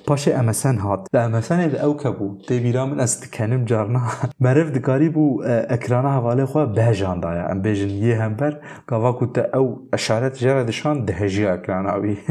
پاشێ 0.08 0.32
ئەمەسەن 0.38 0.78
هات. 0.84 1.02
لە 1.16 1.20
ئەمەسانێ 1.26 1.68
ئەو 1.84 1.94
کە 2.02 2.10
بوو 2.18 2.38
تێبیرا 2.48 2.84
من 2.90 3.00
ئەس 3.04 3.14
دکەنم 3.24 3.64
جارنا. 3.70 4.04
مەرف 4.46 4.68
دکاری 4.78 5.10
بوو 5.16 5.42
ئەکرانە 5.72 6.12
هەواڵێ 6.18 6.46
خوا 6.52 6.64
بەژاندایە 6.78 7.44
ئەم 7.50 7.60
بێژن 7.66 7.92
یە 8.06 8.16
هەمبەر 8.24 8.54
گاواکوتە 8.90 9.44
ئەو 9.54 9.66
ئەشارەت 9.94 10.36
ژێرە 10.42 10.64
دشان 10.70 10.96
دەهێژی 11.08 11.46
ئەکراناوی. 11.54 12.18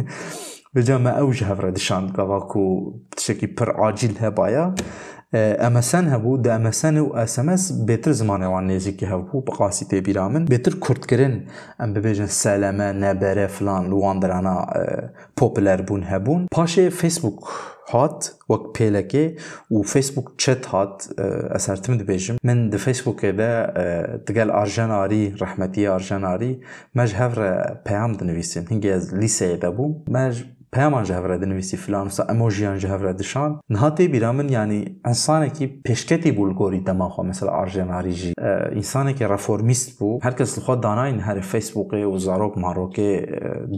بجا 0.75 0.99
ما 0.99 1.11
ئەو 1.19 1.33
ji 1.37 1.45
hevre 1.51 1.71
dişand 1.77 2.09
gava 2.17 2.39
ku 2.53 2.63
tişekî 3.17 3.49
pir 3.57 3.69
acîl 3.87 4.15
hebaya 4.25 4.75
آه، 5.35 5.67
امسان 5.67 6.09
هبو 6.09 6.37
د 6.37 6.49
امسان 6.49 6.99
أو 6.99 7.17
اس 7.17 7.39
ام 7.39 7.49
اس 7.49 7.73
بهتر 7.73 8.13
زمانه 8.13 8.49
و 8.49 8.61
هبو 9.07 9.41
په 9.41 9.53
قاسی 9.53 9.85
ته 9.85 10.01
بیرامن 10.01 10.45
بهتر 10.45 10.75
کورت 10.75 11.07
کرن 11.07 11.43
ام 11.81 11.93
به 11.93 12.01
بجن 12.01 12.29
نبره 12.93 13.47
فلان 13.47 13.91
لواندرانا 13.91 14.55
آه، 14.55 15.11
پاپولر 15.37 15.83
بون 15.83 16.03
هبون 16.05 16.47
پاشه 16.53 16.89
فیسبوک 16.91 17.41
هات 17.89 18.35
و 18.49 18.57
پیلکه 18.57 19.37
و 19.71 19.83
فیسبوک 19.83 20.25
چت 20.37 20.67
هات 20.67 21.09
آه، 21.19 21.55
اثر 21.55 21.77
تم 21.77 21.99
بجم 21.99 22.37
من 22.45 22.71
د 22.71 22.77
فیسبوک 22.77 23.25
ده 23.25 23.67
دگل 24.29 24.51
ارجن 24.51 24.91
آری 24.91 25.35
رحمتی 25.41 25.87
ارجن 25.87 26.25
آری 26.25 26.61
مج 26.95 27.15
هفر 27.15 27.75
پیام 27.87 28.13
د 28.13 28.23
هنگه 28.71 28.91
از 28.91 29.15
لیسه 29.15 29.57
ده 29.57 29.71
بو 29.71 30.05
hev 30.75 30.85
re 30.85 31.01
peyam 31.01 31.03
dinivîsin 31.03 31.03
hingê 31.03 31.03
ez 31.03 31.03
lîseyê 31.03 31.03
de 31.03 31.03
bûm 31.03 31.03
me 31.03 31.03
peyaman 31.03 31.05
ji 31.05 31.15
hev 31.15 31.29
re 31.29 31.41
dinivîsî 31.41 31.77
filan 31.77 32.05
wisa 32.09 32.27
emojiyan 32.31 32.77
ji 32.77 32.89
hev 32.89 33.05
re 33.05 33.19
dişan 33.19 33.61
niha 33.71 33.89
tê 33.89 34.13
bîra 34.13 34.33
min 34.33 34.49
yanî 34.49 34.99
insanekî 35.09 35.83
pêşketî 35.85 36.37
bû 36.37 36.51
li 36.51 36.55
gorî 36.55 36.87
dema 36.87 37.09
xwe 37.09 37.23
mesela 37.27 37.53
arjenarî 37.53 38.13
jî 38.13 38.33
însanekî 38.75 39.29
reformîst 39.29 40.01
bû 40.01 40.23
herkes 40.23 40.59
li 40.59 40.63
xwe 40.63 40.83
danayîn 40.83 41.21
herê 41.21 41.41
Facebookê 41.41 42.05
û 42.05 42.19
zarok 42.19 42.57
marokê 42.57 43.27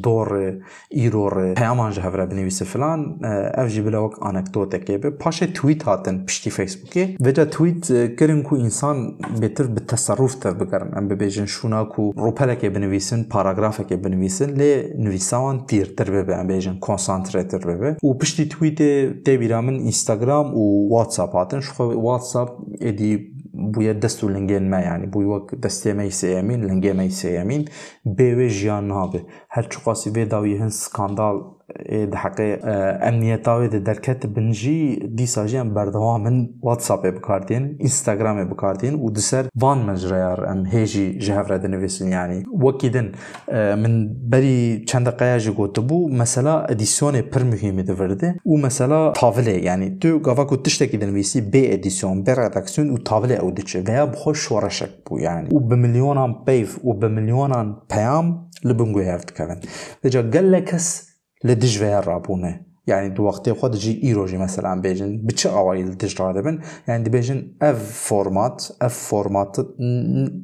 dorê 0.04 0.60
îrorê 0.92 1.54
peyaman 1.54 1.90
ji 1.90 2.00
hev 2.00 2.18
re 2.18 2.30
binivîse 2.30 2.64
filan 2.64 3.18
ev 3.54 3.68
jî 3.68 3.86
bile 3.86 3.96
wek 3.96 4.22
anekdotekê 4.22 5.02
be 5.02 5.08
paşê 5.08 5.52
tweet 5.52 5.82
hatin 5.82 6.26
piştî 6.26 6.50
Facebookê 6.50 7.16
vêca 7.18 7.50
tweet 7.50 8.16
kirin 8.18 8.42
ku 8.42 8.56
însan 8.56 8.96
bêtir 9.40 9.76
bi 9.76 9.86
teserruf 9.86 10.42
tev 10.42 10.60
bigerin 10.60 10.92
em 10.96 11.10
bibêjin 11.10 11.46
şûna 11.46 11.88
ku 11.88 12.14
ropelekê 12.16 12.74
binivîsin 12.74 13.24
paragrafekê 13.24 14.04
binivîsin 14.04 14.48
lê 14.58 15.04
nivîsa 15.04 15.36
wan 15.36 15.66
tîrtir 15.66 16.12
bibe 16.12 16.32
em 16.32 16.48
bêjin 16.48 16.79
կոնսանտրետ 16.86 17.58
ռևը 17.64 17.92
ու 18.02 18.14
պշտի 18.22 18.46
Twitter, 18.54 18.94
Telegram-ն, 19.26 19.82
Instagram 19.90 20.54
ու 20.56 20.70
WhatsApp-ը, 20.94 21.60
WhatsApp 22.00 22.80
էդի 22.80 23.12
buya 23.52 24.02
destur 24.02 24.34
lingenme 24.34 24.84
yani 24.84 25.12
bu 25.12 25.22
yok 25.22 25.62
destemeyi 25.62 26.10
seyemin 26.10 26.68
lingemeyi 26.68 27.10
seyemin 27.10 27.68
BV 28.04 28.48
jiyan 28.48 28.90
abi 28.90 29.26
her 29.48 29.68
çukası 29.68 30.14
vedavi 30.14 30.70
skandal 30.70 31.40
إيه، 31.78 32.04
ده 32.04 32.16
حقيقة 32.16 32.58
آه، 32.64 33.08
أمنية 33.08 33.36
تاوي 33.36 33.68
ده 33.68 33.78
در 33.78 33.96
كتب 33.96 34.34
بنجي 34.34 34.94
دي 34.96 35.26
ساجيان 35.26 35.74
بردوا 35.74 36.18
من 36.18 36.50
واتساب 36.62 37.06
بكارتين 37.06 37.78
إنستغرام 37.82 38.44
بكارتين 38.48 38.94
ودسر 38.94 39.46
وان 39.62 39.86
مجريار 39.86 40.52
أم 40.52 40.66
هيجي 40.66 41.10
جهف 41.18 41.50
ردن 41.50 41.88
يعني 42.00 42.44
وكيدن 42.52 43.12
آه، 43.50 43.74
من 43.74 44.14
بري 44.28 44.84
چند 44.84 45.08
قايا 45.08 45.38
جي 45.38 45.50
قوتبو 45.50 46.08
مسلا 46.08 46.70
أديسيون 46.70 47.22
پر 47.22 47.44
مهم 47.44 47.80
ده 47.80 47.94
ورده 47.94 48.36
و 48.44 48.56
مسلا 48.56 49.12
تاوله 49.20 49.50
يعني 49.50 49.90
تو 49.90 50.18
قفا 50.18 50.42
كو 50.42 50.54
تشتاك 50.54 50.96
دن 50.96 51.14
ويسي 51.14 51.40
بي 51.40 51.72
أديسيون 51.72 52.22
بي 52.22 52.32
رادكسيون 52.32 52.90
و 52.90 52.96
تاوله 52.96 53.36
أو 53.36 53.50
دي 53.50 53.62
چه 53.62 53.84
ويا 53.88 54.04
بخوش 54.04 54.48
شورشك 54.48 54.90
بو 55.10 55.18
يعني 55.18 55.48
و 55.52 55.58
بمليونان 55.58 56.34
بيف 56.46 56.78
و 56.84 56.92
بمليونان 56.92 57.76
پيام 57.92 58.50
لبنگو 58.64 59.00
هفت 59.00 59.30
كوين. 59.30 59.60
دجا 60.04 60.20
قل 60.20 60.52
لكس 60.52 61.09
لدش 61.44 61.80
ويا 61.80 62.00
رابونه 62.00 62.60
يعني 62.86 63.08
دو 63.08 63.22
وقت 63.22 63.50
خو 63.50 63.68
جي 63.68 64.02
ايروجي 64.02 64.38
مثلا 64.38 64.80
بيجن 64.80 65.20
بتش 65.24 65.46
قوايل 65.46 65.96
دجي 65.96 66.22
رادبن 66.22 66.60
يعني 66.88 67.02
دي 67.04 67.10
بيجن 67.10 67.52
اف 67.62 68.08
فورمات 68.08 68.64
اف 68.82 68.98
فورمات 68.98 69.56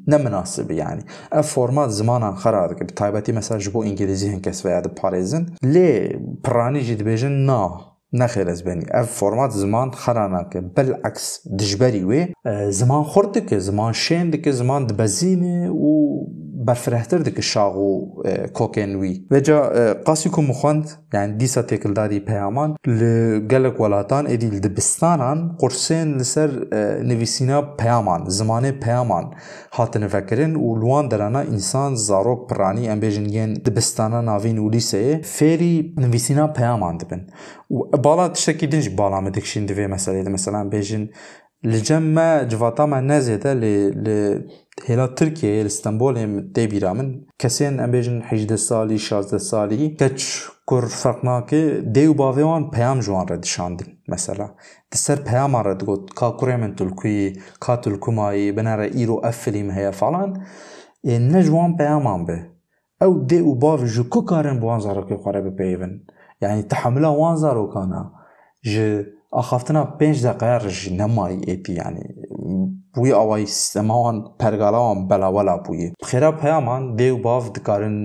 نمناسب 0.08 0.70
يعني 0.70 1.04
اف 1.32 1.52
فورمات 1.52 1.90
زمان 1.90 2.36
خراد 2.36 2.72
كي 2.74 2.84
تايباتي 2.84 3.32
مثلا 3.32 3.58
جبو 3.58 3.82
انجليزي 3.82 4.34
هن 4.34 4.40
كسفيا 4.40 4.80
د 4.80 5.00
باريزن 5.02 5.46
لي 5.62 6.20
براني 6.44 6.80
جي 6.80 6.94
دي 6.94 7.04
بيجن 7.04 7.32
نا 7.32 7.80
نخير 8.14 8.62
بني 8.64 9.00
اف 9.00 9.12
فورمات 9.12 9.50
زمان 9.50 9.92
خرانك 9.92 10.56
بالعكس 10.56 11.48
دجبري 11.48 12.04
وي 12.04 12.32
زمان 12.68 13.02
خرتك 13.04 13.54
زمان 13.54 13.92
شين 13.92 14.30
دك 14.30 14.48
زمان 14.48 14.86
دبزيني 14.86 15.68
و 15.68 16.28
format 16.66 16.78
ziman 16.78 16.96
xera 16.96 16.98
nake 16.98 17.24
bileks 17.24 17.24
dijberî 17.24 17.24
wê 17.24 17.24
ziman 17.24 17.24
xurt 17.24 17.24
dike 17.24 17.24
ziman 17.24 17.24
şên 17.24 17.24
dike 17.24 17.24
ziman 17.24 17.24
dibezîne 17.24 17.24
û 17.24 17.24
berfirehtir 17.24 17.24
dike 17.24 17.42
şax 17.42 17.74
û 17.74 18.52
kokên 18.52 18.92
wî 19.00 19.24
veca 19.30 19.58
qasî 20.06 20.30
ku 20.30 20.42
mixwend 20.42 20.84
yani 21.12 21.40
dîsa 21.40 21.60
têkildarî 21.60 22.24
peyaman 22.24 22.76
li 22.88 23.48
gelek 23.48 23.76
welatan 23.76 24.26
êdî 24.26 24.50
li 24.52 24.62
dibistanan 24.62 25.56
qursên 25.60 26.18
li 26.18 26.24
ser 26.24 26.50
nivîsîna 27.08 27.76
peyaman 27.76 28.20
zimanê 28.24 28.80
peyaman 28.80 29.32
hatine 29.70 30.12
vekirin 30.12 30.54
û 30.54 30.80
li 30.80 30.86
wan 30.86 31.10
derana 31.10 31.42
însan 31.42 31.94
لجمع 41.64 42.42
جواتا 42.42 42.84
ما 42.86 43.00
نزيدا 43.00 43.54
ل 43.54 43.64
ل 44.04 44.08
هلا 44.88 45.06
تركيا 45.06 45.60
الاسطنبول 45.62 46.18
هم 46.18 46.52
تبيرا 46.52 46.92
من 46.92 47.24
كسين 47.38 47.80
أبجن 47.80 48.22
حجد 48.22 48.54
سالي 48.54 48.98
شاز 48.98 49.34
سالي 49.34 49.88
كش 49.88 50.48
كور 50.64 50.86
فرقنا 50.86 51.40
كي 51.40 51.80
ديو 51.80 52.12
بافيوان 52.14 52.70
بيام 52.70 53.00
جوان 53.00 53.26
رد 53.26 53.44
شاندين 53.44 54.02
مثلا 54.08 54.54
تسر 54.90 55.22
بيام 55.22 55.56
رد 55.56 55.82
قد 55.82 56.10
كا 56.18 56.28
كوري 56.28 56.56
من 56.56 56.74
تلكوي 56.74 57.32
كا 57.66 57.74
تلكو 57.74 58.10
ماي 58.10 58.52
بنارا 58.52 58.84
ايرو 58.84 59.18
افليم 59.18 59.70
هيا 59.70 59.90
فالان 59.90 60.42
اي 61.06 61.18
نجوان 61.18 61.76
بيام 61.76 62.08
عم 62.08 62.24
بي 62.24 62.50
أو 63.02 63.22
ديو 63.22 63.54
بافي 63.54 63.84
جو 63.84 64.04
كو 64.04 64.24
كارن 64.24 64.60
بوانزارو 64.60 65.06
كي 65.06 65.14
قرابي 65.14 65.50
بيبن 65.50 66.04
يعني 66.40 66.62
تحملا 66.62 67.08
وانزارو 67.08 67.72
كانا 67.72 68.12
جي 68.64 69.15
ئاخافتنا 69.36 69.82
پێنج 69.98 70.16
دقەیە 70.28 70.58
ڕژی 70.64 70.90
نەماری 71.00 71.46
ئەپی 71.48 71.74
ینی 71.80 72.08
بووی 72.94 73.12
ئەوەی 73.18 73.46
سیستەماوان 73.56 74.16
پەرگاڵاوان 74.40 74.98
بەلاوەلا 75.10 75.56
بووی 75.64 75.92
خێرا 76.08 76.30
پەیامان 76.42 76.82
دێ 76.98 77.08
و 77.14 77.18
باف 77.26 77.44
دکارن 77.56 77.98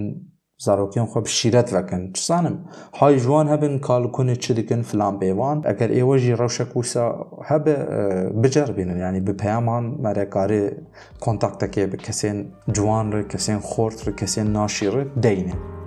زارۆکیان 0.66 1.08
خۆ 1.12 1.20
شیرەت 1.38 1.70
بکەن 1.76 2.04
چسانم؟ 2.16 2.58
های 3.00 3.16
جوان 3.24 3.48
هەبن 3.54 3.74
کالکونە 3.88 4.36
چ 4.44 4.46
دکن 4.58 4.82
فلان 4.90 5.16
بێوان 5.22 5.58
ئەگەر 5.70 5.90
ئێوەژی 5.98 6.38
ڕەوشە 6.40 6.66
هب 6.66 6.76
هەبێ 7.50 7.76
بجەربینن 8.42 9.00
ینی 9.06 9.22
بە 9.28 9.34
پەیامان 9.42 9.86
مەرەکاری 10.04 10.64
کۆنتاکتەکێ 11.24 11.84
بە 11.92 11.98
کەسێن 12.06 12.38
جوان 12.76 13.06
ڕ 13.14 13.16
کەسێن 13.32 13.60
خۆرت 13.70 14.00
ڕ 14.06 14.10
کەسێن 14.20 14.48
ناشیڕ 14.58 14.96
دەینێن. 15.24 15.81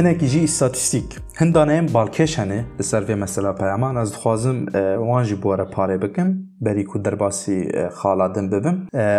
هەنێکی 0.00 0.26
ژی 0.32 0.40
ئیساتیستیک 0.46 1.08
هەندانەیەم 1.40 1.86
بالکێش 1.96 2.32
هەنێ 2.40 2.60
لەسەر 2.78 3.02
وێ 3.08 3.16
مەسەلا 3.24 3.52
پەیامان 3.60 3.94
ئەس 4.00 4.10
دخوازم 4.14 4.58
وانژی 5.08 5.36
بۆرە 5.42 5.66
پارێ 5.74 5.96
بکەم 6.04 6.28
بەریک 6.64 6.90
و 6.94 6.98
دەرباسی 7.04 7.58
خاڵادن 7.98 8.46
ببم 8.52 8.76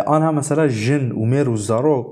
ئانها 0.09 0.31
مەسەلا 0.39 0.65
ژن 0.83 1.05
و 1.21 1.23
مێر 1.31 1.47
و 1.53 1.57
زارۆک 1.69 2.09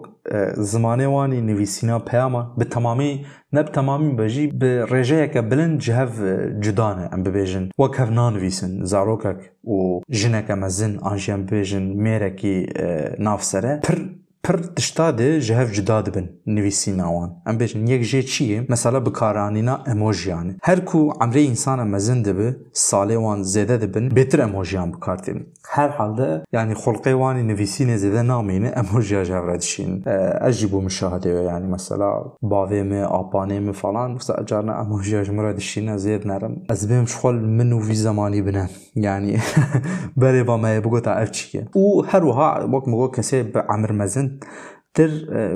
زمانێوانی 0.72 1.40
نویسینا 1.50 1.98
پەیامان 2.10 2.46
bi 2.60 2.66
temamî 2.76 3.12
neb 3.58 3.68
temamî 3.78 4.18
bejî 4.18 4.46
bi 4.62 4.72
rêjeyeke 4.94 5.42
bilind 5.52 5.80
ji 5.86 5.94
hev 6.00 6.12
e, 6.32 6.62
cudane 6.64 7.06
em 7.16 7.22
bibêjin. 7.26 7.66
Wek 7.82 8.00
hev 8.00 8.10
nanivîsin 8.16 8.84
zarokek 8.92 9.40
û 9.66 9.78
jineke 10.20 10.56
mezin 10.56 10.94
an 11.10 11.18
ji 11.18 11.32
em 11.32 11.42
bibêjin 11.48 11.86
mêrekî 12.06 12.56
e, 12.86 13.16
navsere. 13.20 13.80
Pir 13.86 14.00
پر 14.44 14.58
تشتا 14.76 15.12
ده 15.12 15.40
جهف 15.40 15.72
جدا 15.72 16.02
دبن 16.02 16.30
نویسینا 16.48 17.08
وان 17.14 17.30
ام 17.46 17.58
بیشن 17.58 17.88
یک 17.88 18.02
جه 18.12 18.22
چیه 18.22 18.66
مثلا 18.70 19.00
بکارانینا 19.00 19.76
اموجیانه 19.92 20.54
هر 20.64 20.80
کو 20.80 21.14
عمره 21.22 21.42
انسان 21.42 21.88
مزن 21.88 22.22
دبه 22.22 22.56
ساله 22.74 23.18
وان 23.18 23.44
زیده 23.44 23.78
دبن 23.78 24.10
بهتر 24.10 24.42
اموجیان 24.42 24.92
بکارتین 24.92 25.46
هر 25.72 25.90
halde 25.90 26.44
yani 26.52 26.74
holqe 26.74 27.12
wani 27.12 27.48
nevisine 27.48 27.98
zede 27.98 28.28
namine 28.28 28.68
emojiya 28.68 29.26
jevra 29.26 29.60
dişin. 29.62 30.04
Eci 30.48 30.68
ee, 30.68 30.72
bu 30.72 30.82
müşahede 30.82 31.30
yani 31.30 31.68
mesela 31.68 32.24
bavemi, 32.42 33.06
apanemi 33.06 33.74
falan 33.74 34.12
mesela 34.12 34.46
carna 34.46 34.82
emojiya 34.82 35.24
jemra 35.24 35.58
dişin 35.58 35.98
zed 35.98 36.26
nerim. 36.26 36.64
Ez 36.70 36.90
benim 36.90 37.08
şuhal 37.08 37.34
min 37.34 37.72
uvi 37.72 37.96
zamani 37.96 38.46
bine. 38.46 38.70
Yani 38.96 39.38
bere 40.18 40.48
ba 40.48 40.58
meye 40.58 40.84
bu 40.84 40.90
gota 40.90 41.22
ev 41.22 41.28
çike. 41.28 41.66
U 41.76 42.06
her 42.08 42.22
uha 42.22 42.72
bak 42.72 42.88
mugo 42.88 43.12
kese 43.12 43.54
be 43.54 43.62
amir 43.62 43.90
mezin 43.90 44.29
تر 44.95 45.11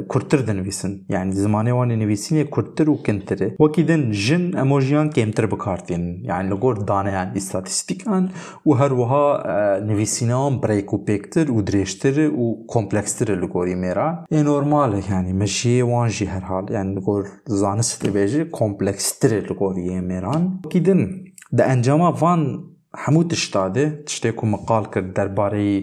کورتتر 0.09 0.39
دنویسن 0.39 0.93
یعنی 1.09 1.33
زمانه 1.33 1.73
وان 1.73 1.89
نویسین 1.89 2.45
کورتتر 2.45 2.91
و 2.91 2.97
کنتره 2.97 3.57
وکی 3.61 3.83
دن 3.83 4.11
جن 4.11 4.59
اموجیان 4.59 5.11
کمتر 5.11 5.47
بکارتین 5.47 6.25
یعنی 6.25 6.49
لگور 6.49 6.77
دانه 6.77 7.13
یعنی 7.13 7.37
استاتستیکان 7.37 8.31
و 8.67 8.73
هر 8.73 8.93
وها 8.93 9.43
نویسینان 9.91 10.61
بریک 10.61 10.95
و 10.95 10.99
پیکتر 11.05 11.51
و 11.51 11.63
درشتر 11.63 12.31
و 12.31 12.65
کمپلکستر 12.69 13.35
لگوری 13.35 13.75
میرا 13.75 14.25
این 14.31 14.43
نورماله 14.43 15.11
یعنی 15.11 15.33
مشی 15.33 15.83
وان 15.83 16.09
جی 16.09 16.25
هر 16.25 16.41
حال 16.41 16.71
یعنی 16.71 16.95
لگور 16.95 17.29
زانست 17.47 18.07
بیجی 18.07 18.45
کمپلکستر 18.53 19.29
لگوری 19.29 20.01
میران 20.01 20.61
وکی 20.65 20.81
دن 20.81 21.11
ده 21.57 21.65
انجام 21.65 22.01
وان 22.01 22.65
همو 22.95 23.25
تشتاده 23.25 24.03
تشتی 24.07 24.33
که 24.33 24.47
مقال 24.47 24.85
کرد 24.85 25.13
درباره 25.13 25.83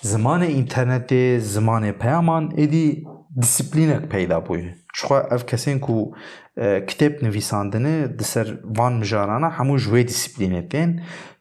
زمان 0.00 0.42
اینترنت 0.42 1.38
زمان 1.38 1.92
پیامان 1.92 2.52
ادی 2.56 3.06
دیسپلینک 3.40 4.02
پیدا 4.02 4.40
بوده. 4.40 4.74
Çixwe 4.98 5.18
ev 5.30 5.42
kesên 5.50 5.78
ku 5.80 6.12
kitêb 6.58 7.14
nivîsandinê 7.26 8.18
di 8.18 8.24
ser 8.24 8.48
van 8.64 8.92
mijarana 8.92 9.48
hemû 9.58 9.78
ji 9.78 9.90
wê 9.90 10.02
disîplînê 10.10 10.68
tên 10.68 10.90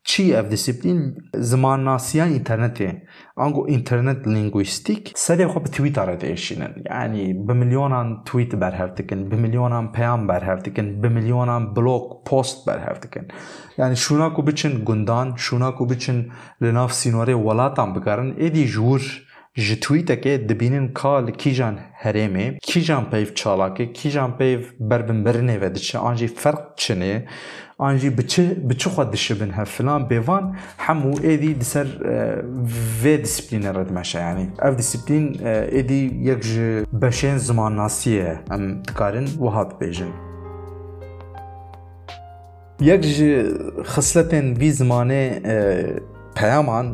çi 0.03 0.33
ev 0.33 0.51
disîplîn 0.51 1.17
zimannasiya 1.35 2.25
înternetê 2.27 2.89
ango 3.35 3.67
internet 3.67 4.27
lingwîstîk 4.27 5.03
serê 5.15 5.45
xwe 5.51 5.65
bi 5.65 5.69
twîta 5.75 6.07
re 6.07 6.15
diêşînin 6.21 6.73
yanî 6.89 7.47
bi 7.47 7.53
milyonan 7.53 8.23
tweet 8.23 8.53
berhev 8.61 8.97
dikin 8.97 9.31
bi 9.31 9.35
milyonan 9.35 9.91
peyam 9.91 10.27
berhev 10.27 10.59
dikin 10.65 11.03
bi 11.03 11.09
milyonan 11.09 11.75
blog 11.75 12.03
post 12.25 12.67
berhev 12.67 12.97
yani 13.77 13.95
şûna 13.95 14.33
ku 14.33 14.47
biçin 14.47 14.85
gundan 14.85 15.27
şûna 15.29 15.75
ku 15.75 15.89
biçin 15.89 16.31
li 16.61 16.73
nav 16.73 16.89
sînorê 16.89 17.35
welatan 17.47 17.95
bikarin 17.95 18.31
êdî 18.45 18.63
ji 19.57 19.79
tweetekê 19.79 20.49
dibînin 20.49 20.87
ka 20.87 21.25
li 21.25 21.33
kîjan 21.33 21.75
herêmê 22.03 22.59
kîjan 22.59 23.09
peyv 23.09 23.27
çalakê 23.39 23.93
kîjan 23.93 24.37
peyv 24.37 24.61
berbinbirinê 24.79 25.61
ve 25.61 25.75
diçe 25.75 25.97
an 25.97 26.15
jî 26.15 26.27
ferq 26.27 26.61
çinê 26.77 27.25
an 27.79 27.95
jî 27.97 28.17
bi 28.17 28.27
çi 28.27 28.69
bi 28.69 28.77
çi 28.77 28.89
xwe 28.89 29.13
dişibin 29.13 29.49
hev 29.49 29.65
filan 29.65 30.01
bêvan 30.01 30.53
hemû 30.77 31.13
êdî 31.31 31.59
di 31.59 31.65
ser 31.65 31.87
vê 33.03 33.15
disîplînê 33.23 33.71
re 33.75 33.89
dimeşe 33.89 34.19
yanî 34.19 34.47
ev 34.61 34.77
disîplîn 34.77 35.25
êdî 35.79 36.01
yek 36.29 36.43
ji 36.43 36.83
beşên 37.01 37.37
zimannasiyê 37.37 38.35
em 38.53 38.83
dikarin 38.87 39.27
wiha 39.27 39.63
bibêjin 39.69 40.11
yek 42.79 43.03
ji 43.03 43.45
xisletên 43.93 44.59
vî 44.59 44.71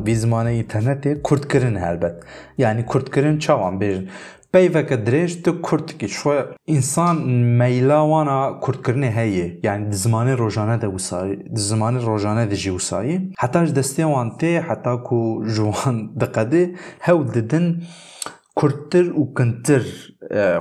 vî 0.06 0.14
zimanê 0.22 0.52
înternetê 0.62 1.22
kurtkirin 1.22 1.76
helbet 1.76 2.16
yanî 2.58 2.86
kurtkirin 2.86 3.38
çawan 3.38 3.74
bêjin 3.80 4.08
peyveke 4.52 4.94
dirêj 5.06 5.42
tu 5.44 5.62
kurtikî 5.62 6.06
xwe 6.06 6.38
însan 6.68 7.16
meyla 7.60 8.00
wana 8.12 8.38
kurtkirinê 8.64 9.10
heye 9.10 9.58
yani 9.62 9.94
zimanê 9.94 10.38
rojane 10.38 10.80
de 10.80 10.86
wisayî 10.86 11.34
zimanê 11.68 12.06
rojane 12.06 12.50
de 12.50 12.56
jî 12.56 12.70
wisayî 12.78 13.32
heta 13.38 13.66
ji 13.66 13.72
destê 13.74 14.04
wan 14.14 14.28
tê 14.40 14.50
heta 14.68 15.02
ku 15.02 15.44
ji 15.46 15.62
wan 15.72 15.96
diqedê 16.20 16.62
hewl 17.00 17.34
didin 17.34 17.84
kurttir 18.56 19.06
û 19.20 19.22
kintir 19.36 19.84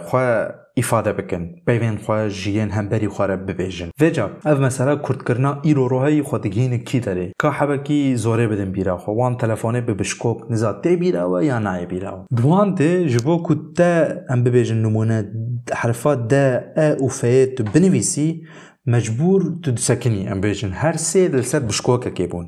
xwe 0.10 0.28
ifade 0.76 1.18
bikin 1.18 1.64
peyvên 1.66 1.98
xwe 1.98 2.30
ji 2.30 2.52
yên 2.52 2.70
hemberî 2.70 3.06
xwe 3.06 3.28
re 3.30 3.38
bibêjin 3.48 3.90
vêca 4.02 4.26
ev 4.46 5.02
kurtkirina 5.02 5.62
îro 5.64 5.90
roheyî 5.90 6.22
xwe 6.22 6.44
digihîne 6.44 6.84
kî 6.84 7.00
derê 7.02 7.34
ka 7.38 7.62
hebekî 7.62 8.16
zorê 8.16 8.52
bidin 8.52 8.74
bîra 8.76 8.96
xwe 8.96 9.14
wan 9.20 9.34
telefonê 9.34 9.88
bi 9.88 10.00
bişkok 10.00 10.50
niza 10.50 10.72
tê 10.84 11.02
bîrawe 11.02 11.46
ya 11.46 11.58
nayê 11.58 11.90
bîrawe 11.90 12.26
bi 12.32 12.42
wan 12.42 12.70
dê 12.80 13.08
ji 13.08 13.26
bo 13.26 13.44
ku 13.44 13.74
te 13.74 14.24
em 14.30 14.46
bibêjin 14.46 14.84
nimûne 14.84 15.26
herfa 15.72 16.30
de 16.30 16.74
e 16.76 16.88
û 17.06 17.08
feyê 17.10 17.56
tu 17.56 17.64
binivîsî 17.74 18.44
mecbûr 18.88 19.62
tu 19.62 19.78
disekinî 19.78 20.24
em 20.26 20.42
bêjin 20.42 20.72
her 20.72 20.94
sê 20.94 21.38
li 21.38 21.44
ser 21.44 21.62
bişkokekê 21.62 22.32
bûn 22.32 22.48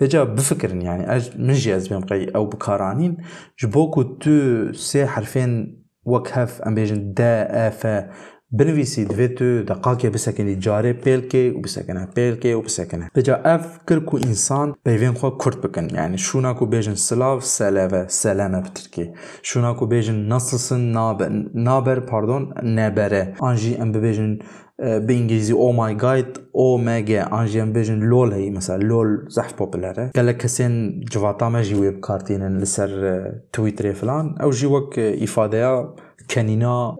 vêca 0.00 0.36
bifikirin 0.36 0.80
yani 0.80 1.04
ez 1.16 1.36
min 1.36 1.54
jî 1.54 1.70
ez 1.70 1.90
bêm 1.90 2.06
qey 2.06 2.22
ew 2.38 2.52
bikaranîn 2.52 3.18
ji 3.56 3.66
هەف 6.36 6.52
ئەم 6.64 6.72
بێژن 6.76 7.00
دا 7.18 7.34
ئەفە 7.56 7.96
بنویسی 8.57 9.05
دوێت 9.11 9.33
تو 9.37 9.47
دقاکێ 9.69 10.09
بسەکەنی 10.15 10.55
جارێ 10.65 10.93
پێلکێ 11.03 11.43
و 11.55 11.59
بسەکەنە 11.65 12.03
پێلکێ 12.15 12.51
و 12.55 12.61
بسەکەنە 12.67 13.05
بجا 13.15 13.35
ئەف 13.47 13.65
کرد 13.87 14.05
و 14.13 14.17
ئینسان 14.25 14.67
پەیوێن 14.85 15.15
خۆ 15.19 15.29
کورت 15.41 15.59
بکەن 15.63 15.87
یعنی 15.99 16.17
شووناک 16.25 16.61
و 16.61 16.65
بێژن 16.73 16.97
سلااو 17.07 17.39
سەلەوە 17.57 18.01
سەلەمە 18.21 18.59
بترکێ 18.65 19.05
شووناک 19.47 19.81
و 19.81 19.89
بێژن 19.91 20.17
نەسلسن 20.31 20.83
نابەر 21.67 21.99
پاردۆن 22.09 22.43
نەبەرە 22.77 23.23
ئاژی 23.43 23.73
ئەم 23.79 23.89
ببێژن 23.95 24.31
به 24.79 25.13
انگلیزی 25.13 25.53
او 25.53 25.73
مای 25.73 25.95
گاید 25.95 26.39
او 26.51 26.77
مگه 26.77 27.33
انجام 27.33 27.73
بجن 27.73 27.99
لول 27.99 28.33
هی 28.33 28.49
مثلا 28.49 28.75
لول 28.75 29.29
زحف 29.29 29.53
پوپولاره 29.53 30.11
گله 30.15 30.33
کسین 30.33 31.01
جواتا 31.11 31.49
ما 31.49 31.61
جی 31.61 31.75
ویب 31.75 31.99
کارتینن 31.99 32.57
لسر 32.57 32.91
تویتر 33.53 33.93
فلان 33.93 34.35
او 34.43 34.51
جی 34.51 34.65
وک 34.65 34.99
ifade 36.24 36.32
کەنینا 36.32 36.98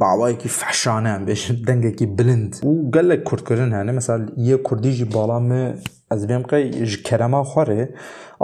باوایەکی 0.00 0.48
فەحشانە 0.48 1.14
بێش 1.26 1.42
دەنگێکی 1.68 2.06
بلند. 2.18 2.52
و 2.62 2.90
گەلێک 2.90 3.22
کورتکردن 3.28 3.70
هەنێ 3.72 3.92
مەسال 3.98 4.22
یە 4.38 4.56
کوردیژی 4.66 5.06
باڵامە 5.14 5.62
بێم 6.28 6.42
قەی 6.50 6.64
ji 6.86 7.02
kerema 7.02 7.42
xwarê 7.50 7.82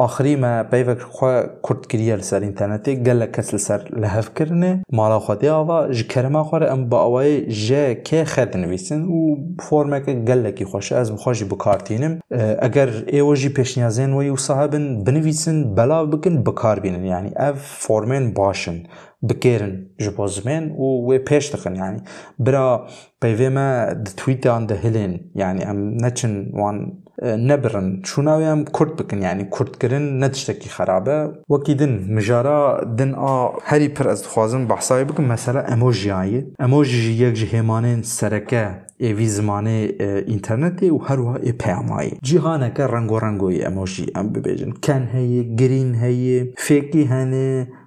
آخری 0.07 0.37
ما 0.37 0.63
پیوک 0.63 0.99
خواه 0.99 1.45
کرد 1.69 1.87
کریه 1.87 2.17
لسر 2.17 2.43
انترنتی 2.43 2.97
گل 3.07 3.27
کس 3.27 3.55
لسر 3.55 3.81
لحف 4.03 4.29
کرنه. 4.35 4.83
مالا 4.93 5.19
خواده 5.19 5.51
آوا 5.51 5.79
جی 5.93 6.05
کرما 6.05 6.45
خواره 6.45 6.73
ام 6.73 6.89
با 6.89 6.99
آوای 6.99 7.47
جه 7.47 8.01
که 8.05 8.25
خد 8.25 8.57
نویسن 8.57 9.03
و 9.03 9.37
فورمه 9.61 10.01
که 10.01 10.13
گل 10.13 10.51
کی 10.51 10.65
خوش 10.65 10.93
از 10.93 11.13
مخواشی 11.13 11.45
بکارتینم. 11.45 12.21
اگر 12.67 12.89
ایو 13.07 13.35
جی 13.35 13.49
پیشنیازین 13.49 14.13
وی 14.15 14.29
و 14.29 14.37
صاحبن 14.37 15.05
بنویسن 15.05 15.75
بلا 15.75 16.07
بکن 16.07 16.43
بکار 16.43 16.81
بینن. 16.81 17.05
یعنی 17.05 17.31
اف 17.37 17.59
فورمین 17.85 18.33
باشن 18.35 18.83
بکیرن 19.29 19.87
جبازمین 19.99 20.65
و 20.71 21.11
وی 21.11 21.19
پیش 21.19 21.55
دخن. 21.55 21.75
یعنی 21.77 22.01
برا 22.39 22.87
پیوه 23.23 23.49
ما 23.49 23.95
ده 24.05 24.11
تویت 24.17 24.47
آن 24.47 24.67
ده 24.67 24.75
هلین 24.75 25.13
یعنی 25.35 25.63
ام 25.71 26.05
نچن 26.05 26.35
وان 26.53 26.93
آه، 27.23 27.37
نبرن. 27.37 28.01
چون 28.03 28.29
اوی 28.29 28.65
کرد 28.79 28.93
بکن. 28.97 29.19
یعنی 29.23 29.45
کرد 29.59 29.79
کرن 29.81 29.90
هم 29.90 29.90
کرد 29.90 29.90
بکن 29.90 29.92
یعنی 29.92 30.06
کرد 30.06 30.16
کرن 30.18 30.24
ندشتکی 30.24 30.70
خرابه 30.70 31.30
وکی 31.50 31.76
دن 31.76 32.14
مجارا 32.14 32.84
دن 32.98 33.14
آ 33.14 33.50
هری 33.64 33.88
پر 33.88 34.08
از 34.08 34.28
خوازم 34.28 34.68
بحثایی 34.68 35.06
بکن 35.06 35.24
مثلا 35.24 35.62
اموجیایی 35.62 36.44
اموجی 36.60 37.12
یک 37.12 37.34
جهمانین 37.34 38.02
سرکه 38.02 38.86
ایوی 38.98 39.28
زمانه 39.28 39.90
اینترنتی 40.28 40.90
و 40.90 40.98
هروها 40.98 41.36
ای 41.36 41.52
پیامایی 41.52 42.20
جیهانه 42.22 42.72
که 42.78 42.88
رنگو 42.88 43.20
رنگوی 43.20 43.64
اموجی 43.64 44.06
ام 44.16 44.30
ببیجن 44.30 44.72
کن 44.72 45.08
هی 45.14 45.56
گرین 45.56 45.96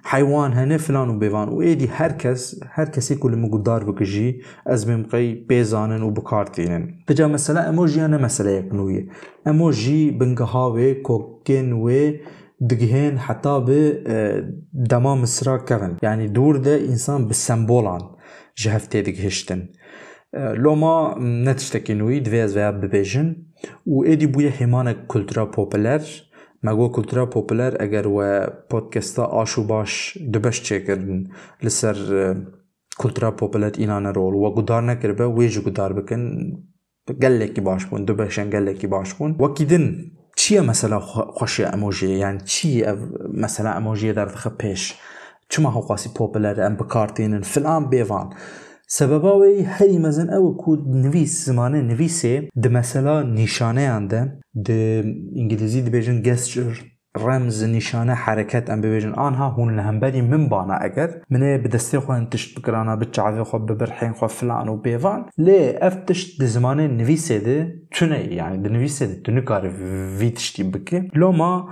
حیوان 0.06 0.52
هنه 0.52 0.76
فلان 0.76 1.08
و 1.08 1.18
بیوان 1.18 1.48
و 1.48 1.56
ایدی 1.56 1.86
هر 1.86 2.12
کس 2.12 2.54
هر 2.68 2.84
کسی 2.84 3.14
کل 3.16 3.34
مقدار 3.34 3.84
بکجی 3.84 4.42
از 4.66 4.88
ممقی 4.88 5.34
بیزانن 5.34 6.02
و 6.02 6.10
بکارتینن 6.10 6.88
بجا 7.08 7.28
مثلا 7.28 7.60
اموجی 7.60 8.00
نه 8.00 8.16
مثلا 8.16 8.50
یک 8.50 8.74
نویه 8.74 9.06
اموجی 9.46 10.10
بنگهاوی 10.10 10.94
کوکن 10.94 11.72
و 11.72 12.12
دقهين 12.70 13.18
حتى 13.18 13.60
بدما 14.74 15.14
مصرا 15.14 15.58
كفن. 15.58 15.96
يعني 16.02 16.28
دور 16.28 16.56
ده 16.56 16.76
انسان 16.76 17.26
بالسمبولان 17.26 18.00
جهفتي 18.56 19.02
دقهشتن. 19.02 19.68
لو 20.34 20.74
ما 20.74 21.14
نتشتكي 21.18 21.94
نوي 21.94 22.20
دويز 22.20 22.56
ويا 22.56 22.70
ببيجن. 22.70 23.36
و 23.86 24.04
ايدي 24.04 24.26
بويا 24.26 24.52
همان 24.60 24.92
كولتورا 24.92 25.44
بوبولر 26.64 26.72
مگو 26.72 26.88
کلتورا 26.88 27.26
پوپولر 27.26 27.76
اگر 27.80 28.06
و 28.06 28.46
پودکستا 28.70 29.24
آشو 29.24 29.66
باش 29.66 30.18
دبش 30.34 30.62
چکردن 30.62 31.24
لسر 31.62 32.34
کلتورا 32.98 33.30
پوپولر 33.30 33.70
اینانه 33.78 34.12
رول 34.12 34.34
و 34.34 34.54
گدار 34.54 34.82
نکربه 34.82 35.26
ویجو 35.26 35.62
گدار 35.62 35.92
بکن 35.92 36.52
گلکی 37.22 37.60
باش 37.60 37.86
بون 37.86 38.04
دبشن 38.04 38.50
گلکی 38.50 38.86
باش 38.86 39.14
بون. 39.14 39.30
وکی 39.30 39.64
دن 39.64 39.94
چیه 40.36 40.60
مثلا 40.60 41.00
خوشی 41.00 41.64
اموجی 41.64 42.08
یعنی 42.08 42.40
چی 42.44 42.84
اموجی 43.76 44.12
در 44.12 44.24
دخه 44.24 44.50
پیش؟ 44.50 44.94
چما 45.48 45.70
هو 45.70 45.80
قاسی 45.80 46.10
پوپولر 46.14 46.60
ام 46.60 46.76
بکارتینن؟ 46.76 47.42
فلان 47.42 47.90
بیوان 48.94 49.08
سبباوی 49.10 49.62
هری 49.62 49.98
مزن 49.98 50.30
أو 50.30 50.56
کو 50.56 50.76
نویس 50.76 51.44
زمانه 51.44 51.82
نویسه 51.82 52.48
ده 52.56 52.68
مثلا 52.68 53.22
نشانه 53.22 53.80
انده 53.80 54.38
ده 54.54 55.04
انگلیزی 55.36 55.82
ده 55.82 55.90
بیجن 55.90 56.22
گستر 56.22 56.94
رمز 57.16 57.64
نشانه 57.64 58.14
حرکت 58.14 58.70
ام 58.70 58.80
ببیجن 58.80 59.12
آنها 59.12 59.48
هون 59.48 59.76
لهمبری 59.76 60.20
من 60.20 60.48
بانا 60.48 60.74
اگر 60.74 61.10
منه 61.30 61.58
بدسته 61.58 62.00
خو 62.00 62.12
انتشت 62.12 62.58
بکرانا 62.58 62.96
بچعوی 62.96 63.42
خو 63.42 63.58
ببرحین 63.58 64.12
خو 64.12 64.26
فلان 64.26 64.68
و 64.68 64.76
بیوان 64.76 65.26
لی 65.38 65.76
افتشت 65.76 66.40
ده 66.40 66.46
زمانه 66.46 66.86
نویسه 66.86 67.38
ده 67.38 67.74
تونه 67.90 68.18
يعني 68.18 68.56
ده 68.62 68.68
نویسه 68.68 69.06
ده 69.06 69.14
تونه 69.14 69.40
کار 69.40 69.68
ویتشتی 70.18 70.62
بکه 70.62 71.08
لو 71.14 71.32
ما 71.32 71.68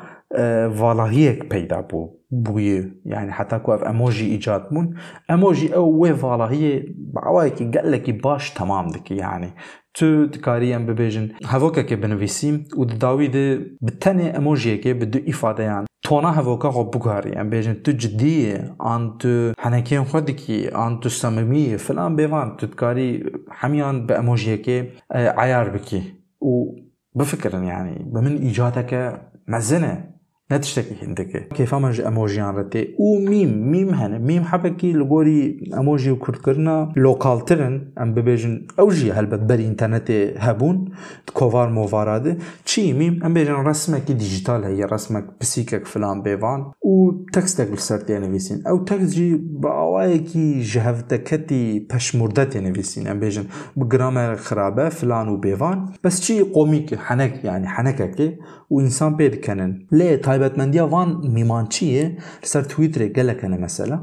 والاهیک 0.81 1.49
پیدا 1.49 1.83
بو 1.83 2.22
بوي 2.33 2.93
يعني 3.05 3.33
حتى 3.33 3.59
كو 3.59 3.75
اف 3.75 3.83
أموجي 3.85 4.27
ايجاد 4.31 4.69
بون 4.71 4.95
أموجي 5.31 5.75
أو 5.75 5.91
وي 5.91 6.15
فالا 6.15 6.51
هي 6.53 6.85
بعوايكي 6.99 7.65
قال 7.65 7.93
لك 7.93 8.11
باش 8.11 8.51
تمام 8.51 8.89
دك 8.89 9.11
يعني. 9.11 9.51
تو 9.95 10.25
دكاري 10.25 10.77
أم 10.77 10.87
ببيجن. 10.87 11.29
هفوكا 11.45 11.83
كي 11.83 11.97
بنفيسيم 11.97 12.65
و 12.77 12.85
داوي 12.85 13.27
دي 13.27 13.57
بتاني 13.83 14.37
أموجي 14.37 14.77
كي 14.77 14.93
بدو 14.93 15.19
إفادة 15.29 15.65
يعني. 15.65 15.87
تونا 16.03 16.41
هفوكا 16.41 16.71
خو 16.71 16.85
بكاري 16.85 17.41
أم 17.41 17.51
بيجن 17.51 17.83
تو 17.83 17.93
جدية 17.93 18.77
آن 18.87 19.19
تو 19.19 19.53
حنكين 19.59 20.05
خودكي 20.05 20.75
آن 20.75 21.01
تو 21.01 21.09
صميمية 21.09 21.77
فلان 21.77 22.17
بيفان. 22.17 22.57
تو 22.57 22.67
دكاري 22.67 23.33
حميان 23.51 24.07
باموجي 24.07 24.57
كي 24.57 24.91
عيار 25.13 25.69
بكي. 25.69 26.03
و 26.41 26.77
بفكرن 27.15 27.65
يعني 27.65 28.05
بمن 28.07 28.37
ايجادك 28.37 29.21
مزنة. 29.49 30.13
نتشتكي 30.57 31.07
هندكي 31.07 31.41
كيف 31.41 31.75
ما 31.75 31.95
اموجيان 32.07 32.55
رتي 32.55 32.95
و 32.99 33.19
ميم 33.19 33.89
هنا 33.89 34.19
ميم 34.19 34.45
حبكي 34.45 34.93
لغوري 34.93 35.71
اموجي 35.75 36.11
وكرت 36.11 36.45
كرنا 36.45 36.93
لوكال 36.97 37.45
ترن 37.45 37.89
أم 38.01 38.15
ببيجن 38.15 38.67
اوجي 38.79 39.13
هلبت 39.13 39.39
بري 39.39 39.67
إنترنت 39.67 40.11
هبون 40.37 40.85
كوفار 41.33 41.71
موفاراده 41.71 42.37
چي 42.65 42.93
ميم 42.93 43.25
أم 43.25 43.35
بيجن 43.35 43.53
رسمك 43.53 44.13
ديجيتال 44.13 44.65
هي 44.65 44.85
رسمك 44.85 45.25
بسيكك 45.41 45.87
فلان 45.87 46.23
بيفان. 46.23 46.65
و 46.83 47.11
تكستك 47.33 47.71
بسرتي 47.71 48.19
نويسين 48.19 48.67
أو 48.67 48.85
تكست 48.85 49.15
جي 49.15 49.35
باوايكي 49.37 50.61
جهفتكتي 50.61 51.87
پشمردت 51.93 52.57
نويسين 52.57 53.07
أم 53.07 53.21
بيجن 53.21 53.45
بجرامر 53.77 54.37
خرابة 54.37 54.89
فلان 54.89 55.29
و 55.29 55.37
بيفان. 55.37 55.87
بس 56.05 56.21
چي 56.21 56.41
قوميك 56.43 56.95
حنك 56.95 57.45
يعني 57.45 57.69
حنكك. 57.69 58.39
و 58.71 58.81
إنسان 58.81 59.17
بيد 59.17 59.35
كنن. 59.35 59.87
ليه 59.93 60.17
تایبەتمەندیا 60.43 60.85
وان 60.93 61.11
میمانچیە 61.37 62.07
لەسەر 62.43 62.65
تویترێک 62.71 63.11
گەلەکەنە 63.19 63.59
مەسەلا 63.65 63.99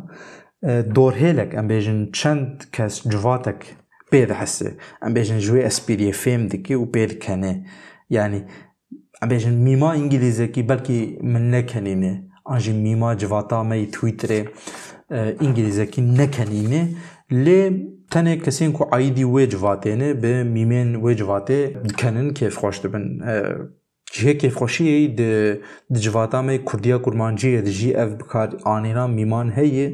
دۆرهێلێک 0.95 1.51
ئەم 1.57 1.67
بێژن 1.71 1.99
چەند 2.17 2.47
کەس 2.75 2.95
جواتێک 3.11 3.61
پێ 4.11 4.21
دەحسێ 4.29 4.69
ئەم 5.03 5.11
بێژن 5.15 5.39
ژوێ 5.45 5.61
ئەسپیریە 5.67 6.13
فێم 6.21 6.41
دکێ 6.51 6.75
و 6.79 6.85
پێ 6.93 7.03
دکەنێ 7.11 7.53
ینی 8.15 8.41
ئەبێژن 9.21 9.55
میما 9.65 9.91
ئینگلیزێکی 9.99 10.63
بەلکی 10.69 10.99
من 11.31 11.43
نەکەنینێ 11.55 12.13
ئاژی 12.49 12.73
میما 12.85 13.11
جواتامەی 13.21 13.85
تویترێ 13.95 14.41
ئینگلیزەکی 15.41 16.01
نەکەنینێ 16.19 16.83
لێ 17.45 17.61
tenê 18.13 18.33
kesên 18.45 18.71
ku 18.77 18.83
aîdî 18.97 19.25
wê 19.33 19.43
civatêne 19.53 20.09
bi 20.21 20.33
mîmên 20.55 20.89
wê 21.03 21.13
civatê 21.21 21.59
dikenin 21.89 22.27
kêfxweş 22.37 22.77
dibin 22.83 23.05
Cihê 24.13 24.33
kêfxweşiyê 24.41 25.17
di 25.17 25.61
di 25.93 25.99
civata 25.99 26.41
me 26.41 26.65
Kurdiya 26.65 26.97
Kurmanciyê 27.05 27.65
de 27.65 27.71
jî 27.71 27.89
ev 27.93 28.19
bikar 28.19 28.49
anîna 28.65 29.07
mîman 29.07 29.57
heye 29.57 29.87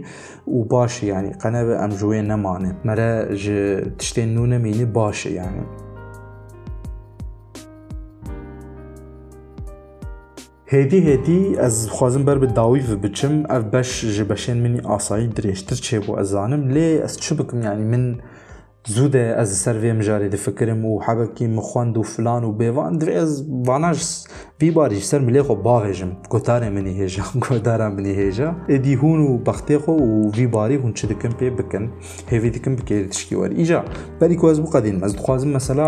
û 0.47 0.69
baş 0.71 1.04
e 1.04 1.06
yanî 1.06 1.32
qeneve 1.43 1.75
em 1.86 1.91
ji 1.91 2.06
wê 2.06 2.28
nemane. 2.28 2.71
Me 2.84 2.97
re 2.97 3.36
ji 3.36 3.60
tiştên 3.99 4.30
nû 4.36 4.49
nemînî 4.49 4.95
baş 4.95 5.25
e 5.25 5.30
yanî. 5.39 5.63
هێدی 10.73 10.99
هێدی 11.08 11.41
ئەس 11.62 11.75
بخوازم 11.89 12.23
بەر 12.28 12.38
بە 12.43 12.47
داوی 12.60 12.82
بچم 13.04 13.36
ئەف 13.51 13.63
بەش 13.73 13.89
ji 14.15 14.23
بەشێن 14.32 14.58
منی 14.63 14.82
ئاسایی 14.89 15.30
درێژتر 15.38 15.78
چێبوو 15.86 16.17
ئەزانم 16.19 16.63
لێ 16.73 16.88
ئەس 17.04 17.13
چ 17.23 17.25
بکم 17.39 17.60
ینی 17.67 17.86
من 17.91 18.06
زوده 18.88 19.36
از 19.38 19.50
سر 19.58 19.76
وێ 19.82 19.93
مژارێ 20.00 20.28
دفکرم 20.36 20.86
و 20.86 21.02
حەبکی 21.02 21.43
مخواند 21.43 21.98
و 21.98 22.04
فلان 22.04 22.43
و 22.43 22.52
بێوان 22.60 23.00
دوێ 23.02 23.17
واناش 23.67 24.24
بیباریش 24.60 25.04
سەر 25.12 25.21
ملێ 25.28 25.41
خۆ 25.48 25.56
باوێژم 25.65 26.12
کۆتارێ 26.32 26.69
منی 26.76 26.93
هێژە 27.00 27.24
کۆداران 27.45 27.91
منی 27.98 28.13
هێژە 28.21 28.50
ئێدی 28.71 28.95
هوون 29.02 29.19
و 29.19 29.39
بەختێخۆ 29.45 29.95
و 30.08 30.32
ویباری 30.38 30.76
هوون 30.76 30.93
چ 30.93 31.06
دکم 31.06 31.34
پێ 31.39 31.50
بکەن 31.58 31.86
هێوی 32.32 32.50
دکم 32.56 32.74
بکێت 32.76 33.10
تشکی 33.13 33.36
وەری 33.39 33.56
ئیجا 33.62 33.82
بەری 34.19 34.38
کۆز 34.41 34.58
بقدین 34.65 34.98
ئەس 35.04 35.13
دخوازم 35.17 35.50
مەسەلا 35.58 35.88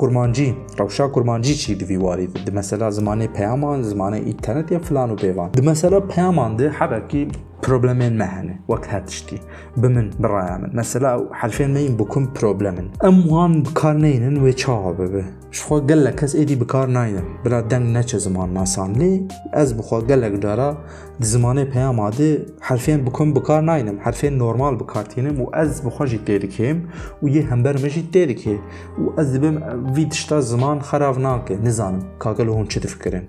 کورمانجی 0.00 0.50
ڕەوشا 0.78 1.06
کورمانجی 1.14 1.54
چی 1.62 1.74
دویواری 1.80 2.26
دمەسەلا 2.46 2.88
زمانێ 2.98 3.26
پەیامان 3.36 3.78
زمانە 3.90 4.18
ئیتەنەت 4.28 4.68
یا 4.74 4.80
فلان 4.86 5.10
و 5.10 5.16
پێوان 5.22 5.48
دمەسەلا 5.58 6.00
پەیامان 6.12 6.50
دێ 6.58 6.68
حەبکی 6.78 7.24
بروبلمين 7.68 8.18
مهنة 8.18 8.58
وقت 8.68 8.88
هاتشتي 8.88 9.38
بمن 9.76 10.10
برايا 10.20 10.56
من. 10.58 10.76
مثلا 10.76 11.28
حرفين 11.32 11.74
مين 11.74 11.96
بكون 11.96 12.32
بروبلمن 12.40 12.88
ام 13.04 13.32
وان 13.32 13.62
بكار 13.62 13.96
نينن 13.96 14.36
و 14.68 14.92
ببه 14.92 15.24
شخوا 15.50 15.80
قال 15.80 16.04
لك 16.04 16.14
كس 16.14 16.36
إيدي 16.36 16.56
بكار 16.56 16.86
ناينن 16.86 17.24
بلا 17.44 17.60
دنگ 17.60 17.96
نچه 17.96 18.16
زمان 18.16 18.54
ناسان 18.54 18.92
لي. 18.92 19.28
أز 19.54 19.72
بخوا 19.72 20.00
قال 20.00 20.20
لك 20.20 20.32
دارا 20.32 20.84
زمانه 21.20 21.64
پیام 21.64 22.00
آده 22.00 22.38
حرفين 22.60 23.04
بكون 23.04 23.32
بكار 23.32 23.60
ناينم 23.60 23.98
نورمال 24.24 24.76
بكارتينم 24.76 25.40
و 25.40 25.50
از 25.54 25.80
بخوا 25.80 26.06
جي 26.06 26.18
تيركيم 26.18 26.88
و 27.22 27.28
يه 27.28 27.54
همبر 27.54 27.74
مجي 27.74 28.02
تيركي 28.12 28.58
و 28.98 29.20
از 29.20 29.36
بم 29.36 29.56
ويدشتا 29.96 30.40
زمان 30.40 30.80
خراب 30.80 31.18
ناكي 31.18 31.56
نزانم. 31.56 32.02
كاقلو 32.20 32.52
هون 32.52 32.68
چه 32.68 32.80
تفكرن 32.80 33.24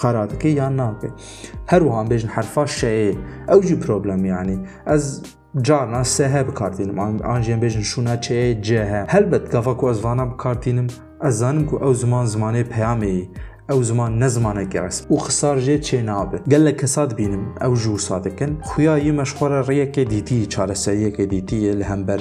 قرار 0.00 0.26
دکه 0.26 0.48
یا 0.48 0.68
ناکه 0.68 1.10
هر 1.66 1.82
وان 1.82 2.08
بیشن 2.08 2.28
حرفا 2.28 2.66
شیه 2.66 3.16
او 3.48 3.60
جی 3.60 3.76
پروبلم 3.76 4.24
یعنی 4.24 4.60
از 4.86 5.22
جانا 5.62 6.02
سه 6.02 6.42
بکارتینم. 6.42 6.98
آنجیم 7.20 7.60
بیشن 7.60 7.80
شونا 7.80 8.16
چه 8.16 8.54
جه 8.54 9.06
هلبت 9.08 9.56
گفا 9.56 9.74
کو 9.74 9.86
از 9.86 10.00
وانا 10.00 10.26
بکارتینم 10.26 10.86
از 11.20 11.38
زانم 11.38 11.64
کو 11.64 11.84
او 11.84 11.94
زمان 11.94 12.26
زمانه 12.26 12.62
پیامی 12.62 13.28
او 13.70 13.82
زمان 13.82 14.18
نزمانه 14.18 14.64
گرس 14.64 15.06
او 15.08 15.18
خسار 15.18 15.60
جه 15.60 15.78
چه 15.78 16.02
نابه 16.02 16.38
گل 16.38 16.70
کساد 16.70 17.14
بینم 17.14 17.54
او 17.62 17.74
جو 17.74 17.98
سادکن 17.98 18.58
خویایی 18.62 19.10
مشخور 19.10 19.66
ریک 19.66 19.98
دیتی 19.98 20.46
چاره 20.46 20.74
سریک 20.74 21.20
دیتی 21.20 21.72
لهمبر 21.72 22.20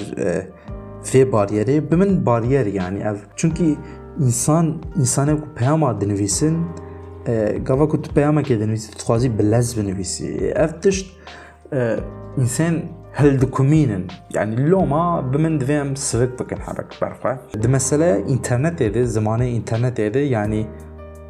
فی 1.04 1.26
باریره 1.26 1.82
بمن 1.82 2.24
باریر 2.24 2.68
یعنی 2.68 3.04
اف 3.04 3.26
چونکی 3.36 3.78
انسان 4.20 4.82
انسانه 4.96 5.36
کو 5.36 5.46
پیاما 5.56 5.94
دنویسن 5.94 6.66
آه، 7.28 7.58
قبل 7.58 7.86
كنت 7.86 8.14
بيامة 8.16 8.42
كده 8.42 8.66
نويسي 8.66 8.92
تخوزي 8.92 9.30
بلازم 9.30 9.90
نويسي. 9.90 10.52
أفتشت 10.52 11.06
آه، 11.74 12.04
إنسان 12.38 12.84
هل 13.14 13.38
دكومينن 13.38 14.08
يعني 14.36 14.56
لو 14.56 14.86
ما 14.86 15.22
بمن 15.22 15.58
دفهم 15.58 15.96
سرق 15.96 16.44
بكن 16.44 16.62
حرك 16.62 16.94
برقا 17.02 17.40
دمسالة 17.56 18.30
إنترنت 18.30 18.82
هذا 18.82 19.04
زمانة 19.04 19.46
إنترنت 19.46 20.00
هذا 20.00 20.20
يعني 20.24 20.68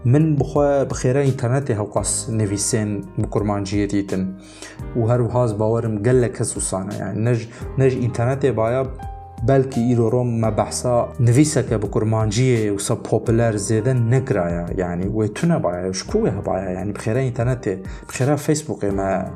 من 0.05 0.35
بخوا 0.35 0.83
بخيرا 0.83 1.23
إنترنت 1.23 1.71
هو 1.71 1.85
قص 1.85 2.29
نويسين 2.29 3.05
بكرمان 3.17 3.63
جيتيتن 3.63 4.33
وهر 4.95 5.21
باورم 5.51 6.03
قلة 6.03 6.27
كسوسانة. 6.27 6.95
يعني 6.95 7.19
نج 7.19 7.45
نج 7.79 7.93
إنترنت 8.03 8.45
بايا 8.45 8.87
بلکه 9.45 9.81
ایرو 9.81 10.09
روم 10.09 10.39
ما 10.39 10.51
بحثا 10.51 11.13
نویسک 11.19 11.73
بکرمانجیه 11.73 12.71
و 12.71 12.77
سب 12.77 13.03
پوپولر 13.03 13.55
زیده 13.55 13.93
نگرایا 13.93 14.65
يعني 14.77 15.07
و 15.07 15.27
تو 15.27 15.47
نبایا 15.47 15.91
شکوه 15.91 16.29
بایا 16.29 16.69
يعني 16.71 16.91
بخيرا 16.91 17.19
انترنت 17.19 17.79
بخيرا 18.09 18.35
فيسبوك 18.35 18.85
ما 18.85 19.31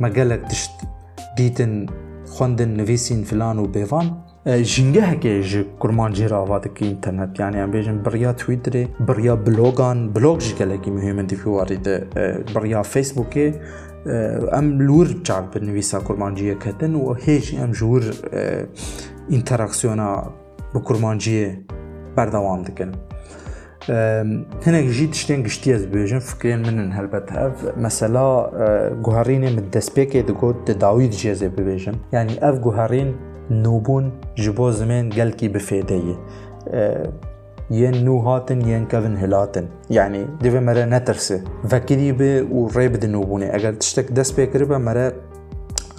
ما 0.00 0.08
قالك 0.08 0.42
تشت 0.50 0.70
دیتن 1.36 1.86
خوندن 2.26 2.68
نویسین 2.68 3.24
فلان 3.24 3.58
و 3.58 3.66
بیوان. 3.66 4.06
جنگه 4.46 5.02
هکه 5.02 5.42
جی 5.42 5.64
کرمانجی 5.82 6.28
را 6.28 6.40
آواده 6.40 6.70
که 6.74 6.84
اینترنت. 6.84 7.40
یعنی 7.40 7.60
ام 7.60 7.70
بیجن 7.70 7.98
بریا 7.98 8.32
تویتر 8.32 8.86
بریا 9.08 9.36
بلوگان. 9.36 10.12
بلوگ 10.12 10.38
جی 10.38 10.54
گلگی 10.54 10.90
مهم 10.90 11.22
دی 11.22 11.36
فواری 11.36 11.76
ده 11.76 12.06
بریا 12.54 12.82
فیسبوک. 12.82 13.54
ام 14.06 14.80
لور 14.80 15.06
چال 15.22 15.44
بنویسا 15.54 16.00
کرمانجی 16.00 16.54
کتن 16.54 16.94
و 16.94 17.14
هیچ 17.14 17.54
ام 17.54 17.70
جور 17.70 18.02
اینتراکسیونا 19.28 20.22
بکرمانجی 20.74 21.58
بردوام 22.16 22.62
دکن. 22.62 22.92
هناك 24.66 24.84
جيت 24.84 25.10
تشتين 25.10 25.42
قشتي 25.42 25.74
از 25.74 25.84
بيجن 25.84 26.18
فكرين 26.18 26.58
من 26.58 26.92
هلبت 26.92 27.32
اف 27.32 27.78
مثلا 27.78 28.50
جوهرين 29.02 29.56
من 29.56 29.70
دسبيكي 29.70 30.22
دقود 30.22 30.64
داويد 30.64 31.10
جيزي 31.10 31.48
ببيجن 31.48 31.94
يعني 32.12 32.48
اف 32.48 32.58
جوهرين 32.58 33.16
نوبون 33.50 34.12
جبو 34.38 34.70
زمان 34.70 35.10
قلكي 35.10 35.48
بفيدية 35.48 36.16
ين 37.71 38.05
نو 38.05 38.19
هاتن 38.19 38.61
ين 38.61 38.85
كفن 38.85 39.17
هلاتن 39.17 39.65
يعني 39.89 40.27
ديفي 40.41 40.59
مرة 40.59 40.85
نترسي 40.85 41.41
فكري 41.69 42.11
بي 42.11 42.41
وريب 42.41 42.93
دي 42.93 43.07
نوبوني 43.07 43.55
اگر 43.57 43.73
تشتك 43.73 44.11
دس 44.11 44.31
بيكري 44.31 44.65
با 44.65 44.77
مرة 44.77 45.13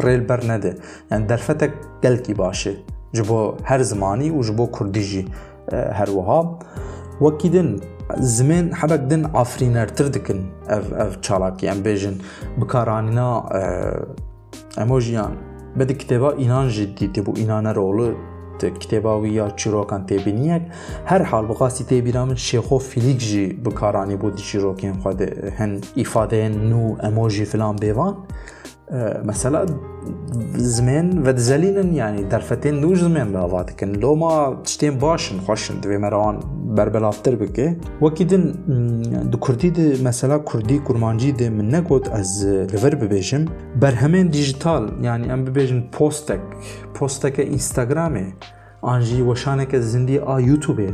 ريل 0.01 0.21
بر 0.21 0.41
نده 0.47 0.75
يعني 1.11 1.27
درفتك 1.27 1.73
قلكي 2.05 2.35
باشي 2.35 2.75
جبو 3.15 3.55
هر 3.65 3.83
زماني 3.83 4.31
وجبو 4.31 4.67
كرديجي 4.67 5.29
هر 5.73 6.11
وهاب 6.11 6.63
وەکی 7.21 7.49
دن 7.55 7.69
زمێن 8.37 8.67
حەبک 8.81 9.03
دن 9.11 9.23
ئافرینەرتر 9.37 10.07
دکن 10.15 10.41
ئەv 10.71 10.85
ئەv 11.01 11.13
چالاکیان 11.25 11.79
بێژن 11.85 12.17
بکارانینا 12.61 13.29
ئەمۆژیان 14.79 15.33
بەدە 15.79 15.95
کتێبا 16.01 16.31
ئینانژی 16.41 16.87
دیتێ 16.99 17.21
بوو 17.25 17.39
ئینانەرۆڵە 18.60 18.70
کتێباوی 18.82 19.32
یا 19.40 19.48
چیرۆکان 19.60 20.02
تێبینیەک 20.10 20.64
هەر 21.12 21.22
حال 21.30 21.46
بغاسی 21.52 21.84
تێبیرا 21.90 22.24
من 22.30 22.38
شێخۆ 22.48 22.78
فیلیک 22.90 23.20
ژی 23.30 23.46
بکارانی 23.66 24.18
بۆ 24.22 24.28
دیچیرۆکیان 24.38 24.98
خوا 25.02 25.12
هەن 25.60 25.72
ئیفادەیەن 26.00 26.56
و 26.82 26.84
ئەمۆژی 27.04 27.46
فلان 27.52 27.76
بێوان. 27.84 28.16
مثلا 29.30 29.66
زمێن 30.76 31.08
بە 31.26 31.32
دزەلینن 31.40 31.90
ینی 32.02 32.24
دەرفەتێن 32.32 32.76
دوو 32.84 32.96
زمێن 33.04 33.30
دکن. 33.70 33.92
لۆما 34.04 34.34
شتێن 34.74 34.96
باشن 35.04 35.38
خۆشن 35.46 35.76
دوێ 35.84 35.98
مەراوان 36.04 36.38
بربەلافتر 36.77 37.35
بکێ 37.43 37.69
وەکی 38.05 38.25
دن 38.31 38.45
دو 39.33 39.39
کوردی 39.45 39.71
مەسەلا 40.07 40.39
کوردی 40.51 40.79
کورمانجی 40.87 41.33
دێ 41.39 41.49
من 41.57 41.67
نەگوت 41.75 42.05
ئەز 42.15 42.31
لەڤەر 42.73 42.95
ببێژم 43.03 43.45
بەرهەمێن 43.83 44.27
دیژیتال 44.35 44.85
ینی 45.07 45.29
ئەم 45.33 45.41
ببێژن 45.47 45.81
پۆستێک 45.95 46.43
پۆستەکە 46.97 47.43
ئینستاگرامێ 47.53 48.27
آنجی 48.93 49.21
وشانێکە 49.29 49.79
زندی 49.93 50.19
ئا 50.29 50.37
یوتوبێ 50.51 50.91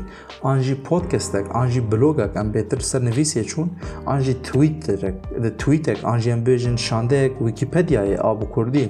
آنجی 0.50 0.76
پۆتکەستێک 0.87 1.46
آنجی 1.60 1.82
بلۆگەک 1.90 2.32
ئەم 2.38 2.48
بێتر 2.54 2.80
سەر 2.90 3.02
نوویسێ 3.08 3.42
چوون 3.50 3.68
آنجی 4.12 4.34
تویتێک 5.60 5.98
آنجی 6.12 6.30
ئەم 6.34 6.42
بێژن 6.46 6.76
شاندەیەک 6.87 7.34
ویکیپدیایە 7.46 8.18
ئا 8.24 8.32
بە 8.40 8.46
کوردی 8.54 8.87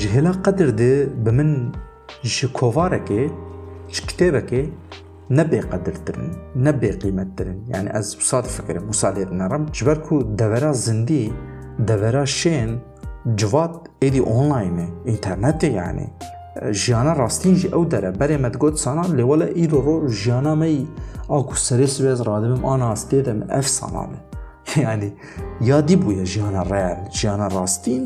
ji 0.00 0.08
hêla 0.14 0.32
qedir 0.44 0.70
de 0.80 0.92
bi 1.24 1.30
min 1.38 1.50
ji 2.34 2.46
kovarekê 2.58 3.22
ji 3.94 4.00
kitêbekê 4.08 4.62
bêqedirtirin 5.29 6.31
ne 6.55 6.69
bêqîmettirin 6.69 7.59
yani 7.73 7.89
ez 7.93 8.11
wisa 8.11 8.43
difikirim 8.43 8.83
wisa 8.91 9.09
lê 9.09 9.29
dinerim 9.31 9.65
ji 9.73 9.85
ber 9.85 10.03
ku 10.03 10.37
devera 10.39 10.73
zindî 10.73 11.31
devera 11.87 12.23
şên 12.23 12.69
civat 13.35 13.75
êdî 14.01 14.21
online 14.21 14.87
e 15.05 15.11
internetê 15.11 15.71
yani 15.71 16.07
ژیانە 16.81 17.13
ڕاستین 17.19 17.55
ژی 17.59 17.69
ئەو 17.73 17.83
دەرە 17.93 18.11
بەرێمەت 18.19 18.55
گوت 18.61 18.75
سانان 18.83 19.09
لێوەلە 19.17 19.47
ئیرۆ 19.57 19.79
ڕۆ 19.85 19.95
ژیانەمەی 20.21 20.79
ئاکو 21.31 21.55
سەرێ 21.67 21.87
سوێز 21.95 22.19
ڕادبم 22.27 22.61
ئاناستێ 22.67 23.19
دەم 23.27 23.39
ئەف 23.53 23.67
سانانە 23.77 24.19
ینی 24.83 25.11
یادی 25.69 25.95
بووە 26.01 26.25
ژیانە 26.33 26.63
ڕێل 26.71 26.99
ژیانە 27.17 27.47
ڕاستین 27.55 28.03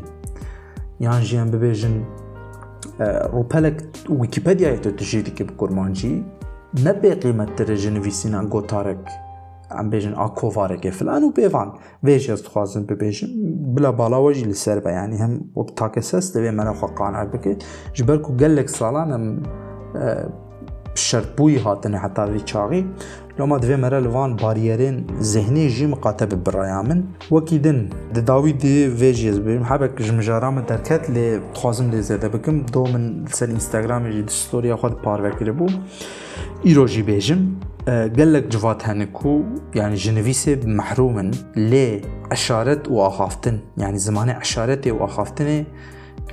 یان 1.05 1.21
ژیان 1.27 1.49
ببێژن 1.53 1.95
ڕوپەلێک 3.35 3.77
ویکیپدیایەتە 4.21 4.91
تژێتێکی 4.99 5.43
بکورمانجی 5.49 6.15
نەبێ 6.85 7.11
قیمەتترە 7.23 7.75
ژنویسینان 7.83 8.45
گۆتارێک 8.53 9.03
ئەم 9.77 9.87
بێژن 9.91 10.13
ئا 10.19 10.27
کۆوارێکی 10.39 10.91
فلان 10.97 11.21
و 11.23 11.31
پێوان 11.37 11.69
وێژ 12.05 12.23
ئەس 12.31 12.41
دخوازم 12.45 12.83
ببێژم 12.89 13.31
بلا 13.73 13.91
باڵاوەژی 13.99 14.45
لەسەر 14.51 14.77
بەیانی 14.85 15.17
هەم 15.23 15.33
وەک 15.59 15.69
تاکە 15.79 16.01
سەس 16.09 16.25
دەوێ 16.33 16.51
مەرە 16.59 16.73
خۆقانار 16.79 17.27
بکەیت 17.33 17.59
ji 17.95 18.03
ber 18.07 18.17
ku 18.25 18.31
gelek 18.41 18.69
salan 18.77 19.09
em 19.17 19.25
şertbûyî 19.37 19.77
hatine 19.97 19.99
heta 19.99 19.99
vî 19.99 20.09
çaxî 20.09 20.48
شرط 20.99 21.35
بوی 21.37 21.57
هاتنه 21.57 21.97
حتا 21.97 22.25
وی 22.27 22.39
چاغي 22.39 22.85
لو 23.39 23.45
ما 23.45 23.57
دوی 23.57 23.75
مرل 23.75 24.07
وان 24.07 24.35
باریرن 24.35 25.03
زهنی 25.19 25.69
جی 25.69 25.85
مقاته 25.85 26.25
به 26.25 26.35
برایامن 26.35 27.03
وکیدن 27.31 27.79
د 28.15 28.25
داوی 28.25 28.53
دی 28.53 28.87
ویجیز 28.87 29.39
بیم 29.39 29.63
حبک 29.63 30.01
جم 30.01 30.19
جارام 30.19 30.61
درکت 30.61 31.09
ل 31.09 31.39
خوازم 31.53 31.89
دی 31.89 32.01
زده 32.01 32.29
بکم. 32.29 32.59
دو 32.73 32.83
من 32.93 33.25
سر 33.31 33.47
اینستاگرام 33.47 34.09
جی 34.09 34.21
دی 34.21 34.33
ستوری 34.33 34.75
خود 34.75 34.93
پار 35.01 35.21
وکری 35.25 35.51
بو. 35.51 35.67
ایرو 36.63 36.87
جی 36.87 37.01
بیجم. 37.01 37.41
گلک 38.17 38.49
جوات 38.49 38.83
هنه 38.87 39.07
یعنی 39.75 39.95
جنویس 39.95 40.47
محرومن 40.47 41.31
ل 41.55 41.99
اشارت 42.31 42.87
و 42.91 42.99
آخافتن. 42.99 43.61
یعنی 43.77 43.97
زمان 43.97 44.29
اشارت 44.29 44.87
و 44.87 45.03
آخافتنه. 45.03 45.65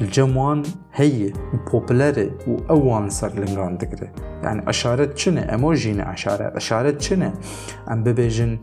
الجموان 0.00 0.62
هي 0.92 1.32
بوبلاري 1.72 2.30
و 2.46 2.72
اوان 2.72 3.10
سر 3.10 3.28
لنگان 3.28 3.76
دگره 3.76 4.10
يعني 4.42 4.62
اشارت 4.68 5.14
چنه 5.14 5.46
اموجين 5.54 6.00
اشارت 6.00 6.56
اشارت 6.56 6.98
چنه 6.98 7.32
ام 7.90 8.02
ببيجن 8.02 8.58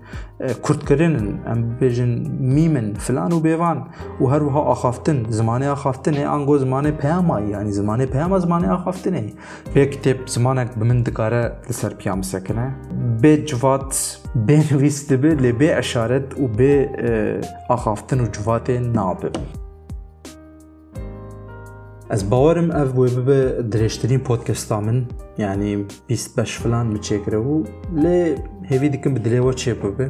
كرتكرين 0.61 1.39
ام 1.47 1.61
ببيجن 1.63 2.11
ميمن 2.39 2.93
فلان 2.93 3.33
و 3.33 3.39
بيوان 3.39 3.83
و 4.21 4.27
هر 4.27 4.43
وها 4.43 4.71
اخافتن 4.71 5.25
زمانه 5.29 5.71
اخافتن 5.71 6.27
انگو 6.27 6.57
زمانه 6.57 6.91
پیاما 6.91 7.39
يعني 7.39 7.71
زمانه 7.71 8.05
پیاما 8.05 8.39
زمانه 8.39 8.73
اخافتن 8.73 9.29
به 9.75 9.85
کتاب 9.85 10.27
زمانك 10.27 10.77
بمن 10.77 11.03
دکاره 11.03 11.57
لسر 11.69 11.93
پیام 11.93 12.21
سکنه 12.21 12.75
به 13.21 13.37
جوات 13.37 14.17
به 14.35 14.63
نویس 14.71 15.13
دبه 15.13 15.33
لبه 15.33 15.77
اشارت 15.77 16.39
و 16.39 16.47
به 16.47 16.89
Podcasta 24.19 24.81
min 24.81 25.07
yanî 25.37 25.85
bîst 26.09 26.37
beş 26.37 26.51
filan 26.57 26.95
biçêkire 26.95 27.39
û 27.51 27.65
lê 28.03 28.35
hêvî 28.69 28.93
dikim 28.93 29.15
bi 29.15 29.19
dilê 29.19 29.41
we 29.41 29.53
çê 29.61 29.73
bibe 29.83 30.09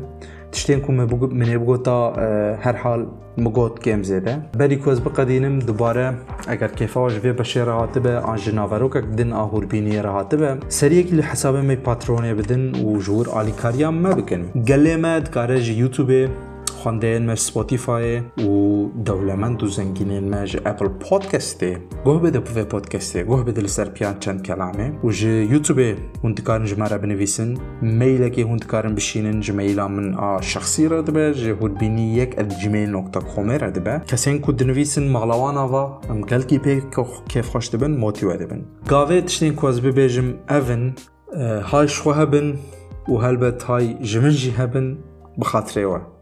tiştên 0.51 0.81
ku 0.81 0.91
me 0.91 1.03
minê 1.03 1.61
bigota 1.61 2.13
her 2.61 2.75
hal 2.75 3.01
migot 3.37 3.85
gêm 3.85 4.01
zêde 4.03 4.33
berî 4.59 4.81
ku 4.81 4.91
ez 4.91 5.05
biqedînim 5.05 5.67
dubare 5.67 6.13
eger 6.51 6.69
kêfa 6.69 7.09
ji 7.09 7.19
vê 7.19 7.37
beşê 7.39 7.65
re 7.67 7.71
hatibe 7.71 8.17
an 8.17 8.37
ji 8.37 8.55
naverokek 8.55 9.17
din 9.17 9.31
a 9.31 9.43
hûrbîniyê 9.53 10.03
re 10.03 10.07
hatibe 10.07 10.49
seriyekî 10.69 11.17
li 11.17 11.21
hesabê 11.21 11.61
me 11.61 11.75
patronê 11.75 12.37
bidin 12.37 12.73
û 12.73 12.99
ji 12.99 13.11
wir 13.17 13.27
alîkariya 13.39 13.91
me 13.91 14.17
bikin 14.17 14.41
gelê 14.55 14.97
me 14.97 15.25
dikare 15.25 15.57
ji 15.57 15.73
YouTubeê 15.81 16.27
خوندن 16.83 17.25
مش 17.31 17.39
سپوتیفای 17.39 18.19
و 18.19 18.87
دولمند 19.05 19.63
و 19.63 19.67
زنگینین 19.67 20.29
مش 20.29 20.55
اپل 20.65 20.87
پودکاستی 20.87 21.77
گوه 22.05 22.21
بده 22.21 22.39
بوه 22.39 22.63
پودکاستی 22.63 23.23
گوه 23.23 23.43
بده 23.43 23.61
لسر 23.61 23.89
پیان 23.89 24.19
چند 24.19 24.43
کلامه 24.43 24.91
و 25.03 25.11
جه 25.11 25.29
یوتیوب 25.29 25.97
هندکارن 26.23 26.65
جمعه 26.65 26.97
بنویسن 26.97 27.57
میل 27.81 28.29
که 28.29 28.45
هندکارن 28.45 28.95
بشینن 28.95 29.39
جمیلا 29.39 29.87
من 29.87 30.13
آ 30.13 30.41
شخصی 30.41 30.87
را 30.87 31.01
دبه. 31.01 31.33
جه 31.33 31.55
هود 31.55 31.77
بینی 31.77 32.13
یک 32.13 32.35
اد 32.37 32.53
نقطه 32.75 33.19
کومه 33.19 33.57
را 33.57 33.69
دبه. 33.69 34.01
کسین 34.07 34.41
که 34.41 34.51
دنویسن 34.51 35.07
مغلوان 35.07 35.57
آوا. 35.57 36.01
ام 36.09 36.21
گلکی 36.21 36.57
پی 36.57 36.81
کیف 37.27 37.47
خوش 37.49 37.69
دبن 37.69 37.91
موتیوه 37.91 38.37
دبن. 38.37 38.61
گاوه 38.87 39.21
تشتین 39.21 39.55
که 39.55 39.65
از 39.65 39.81
ببیجم 39.81 40.33
اون 40.49 40.93
های 41.61 41.87
شخوه 41.87 42.15
هبن 42.17 42.53
و 43.09 43.17
هلبت 43.17 43.63
های 43.63 43.93
جمنجی 43.93 44.49
هبن. 44.49 44.97
بخاطره 45.39 46.12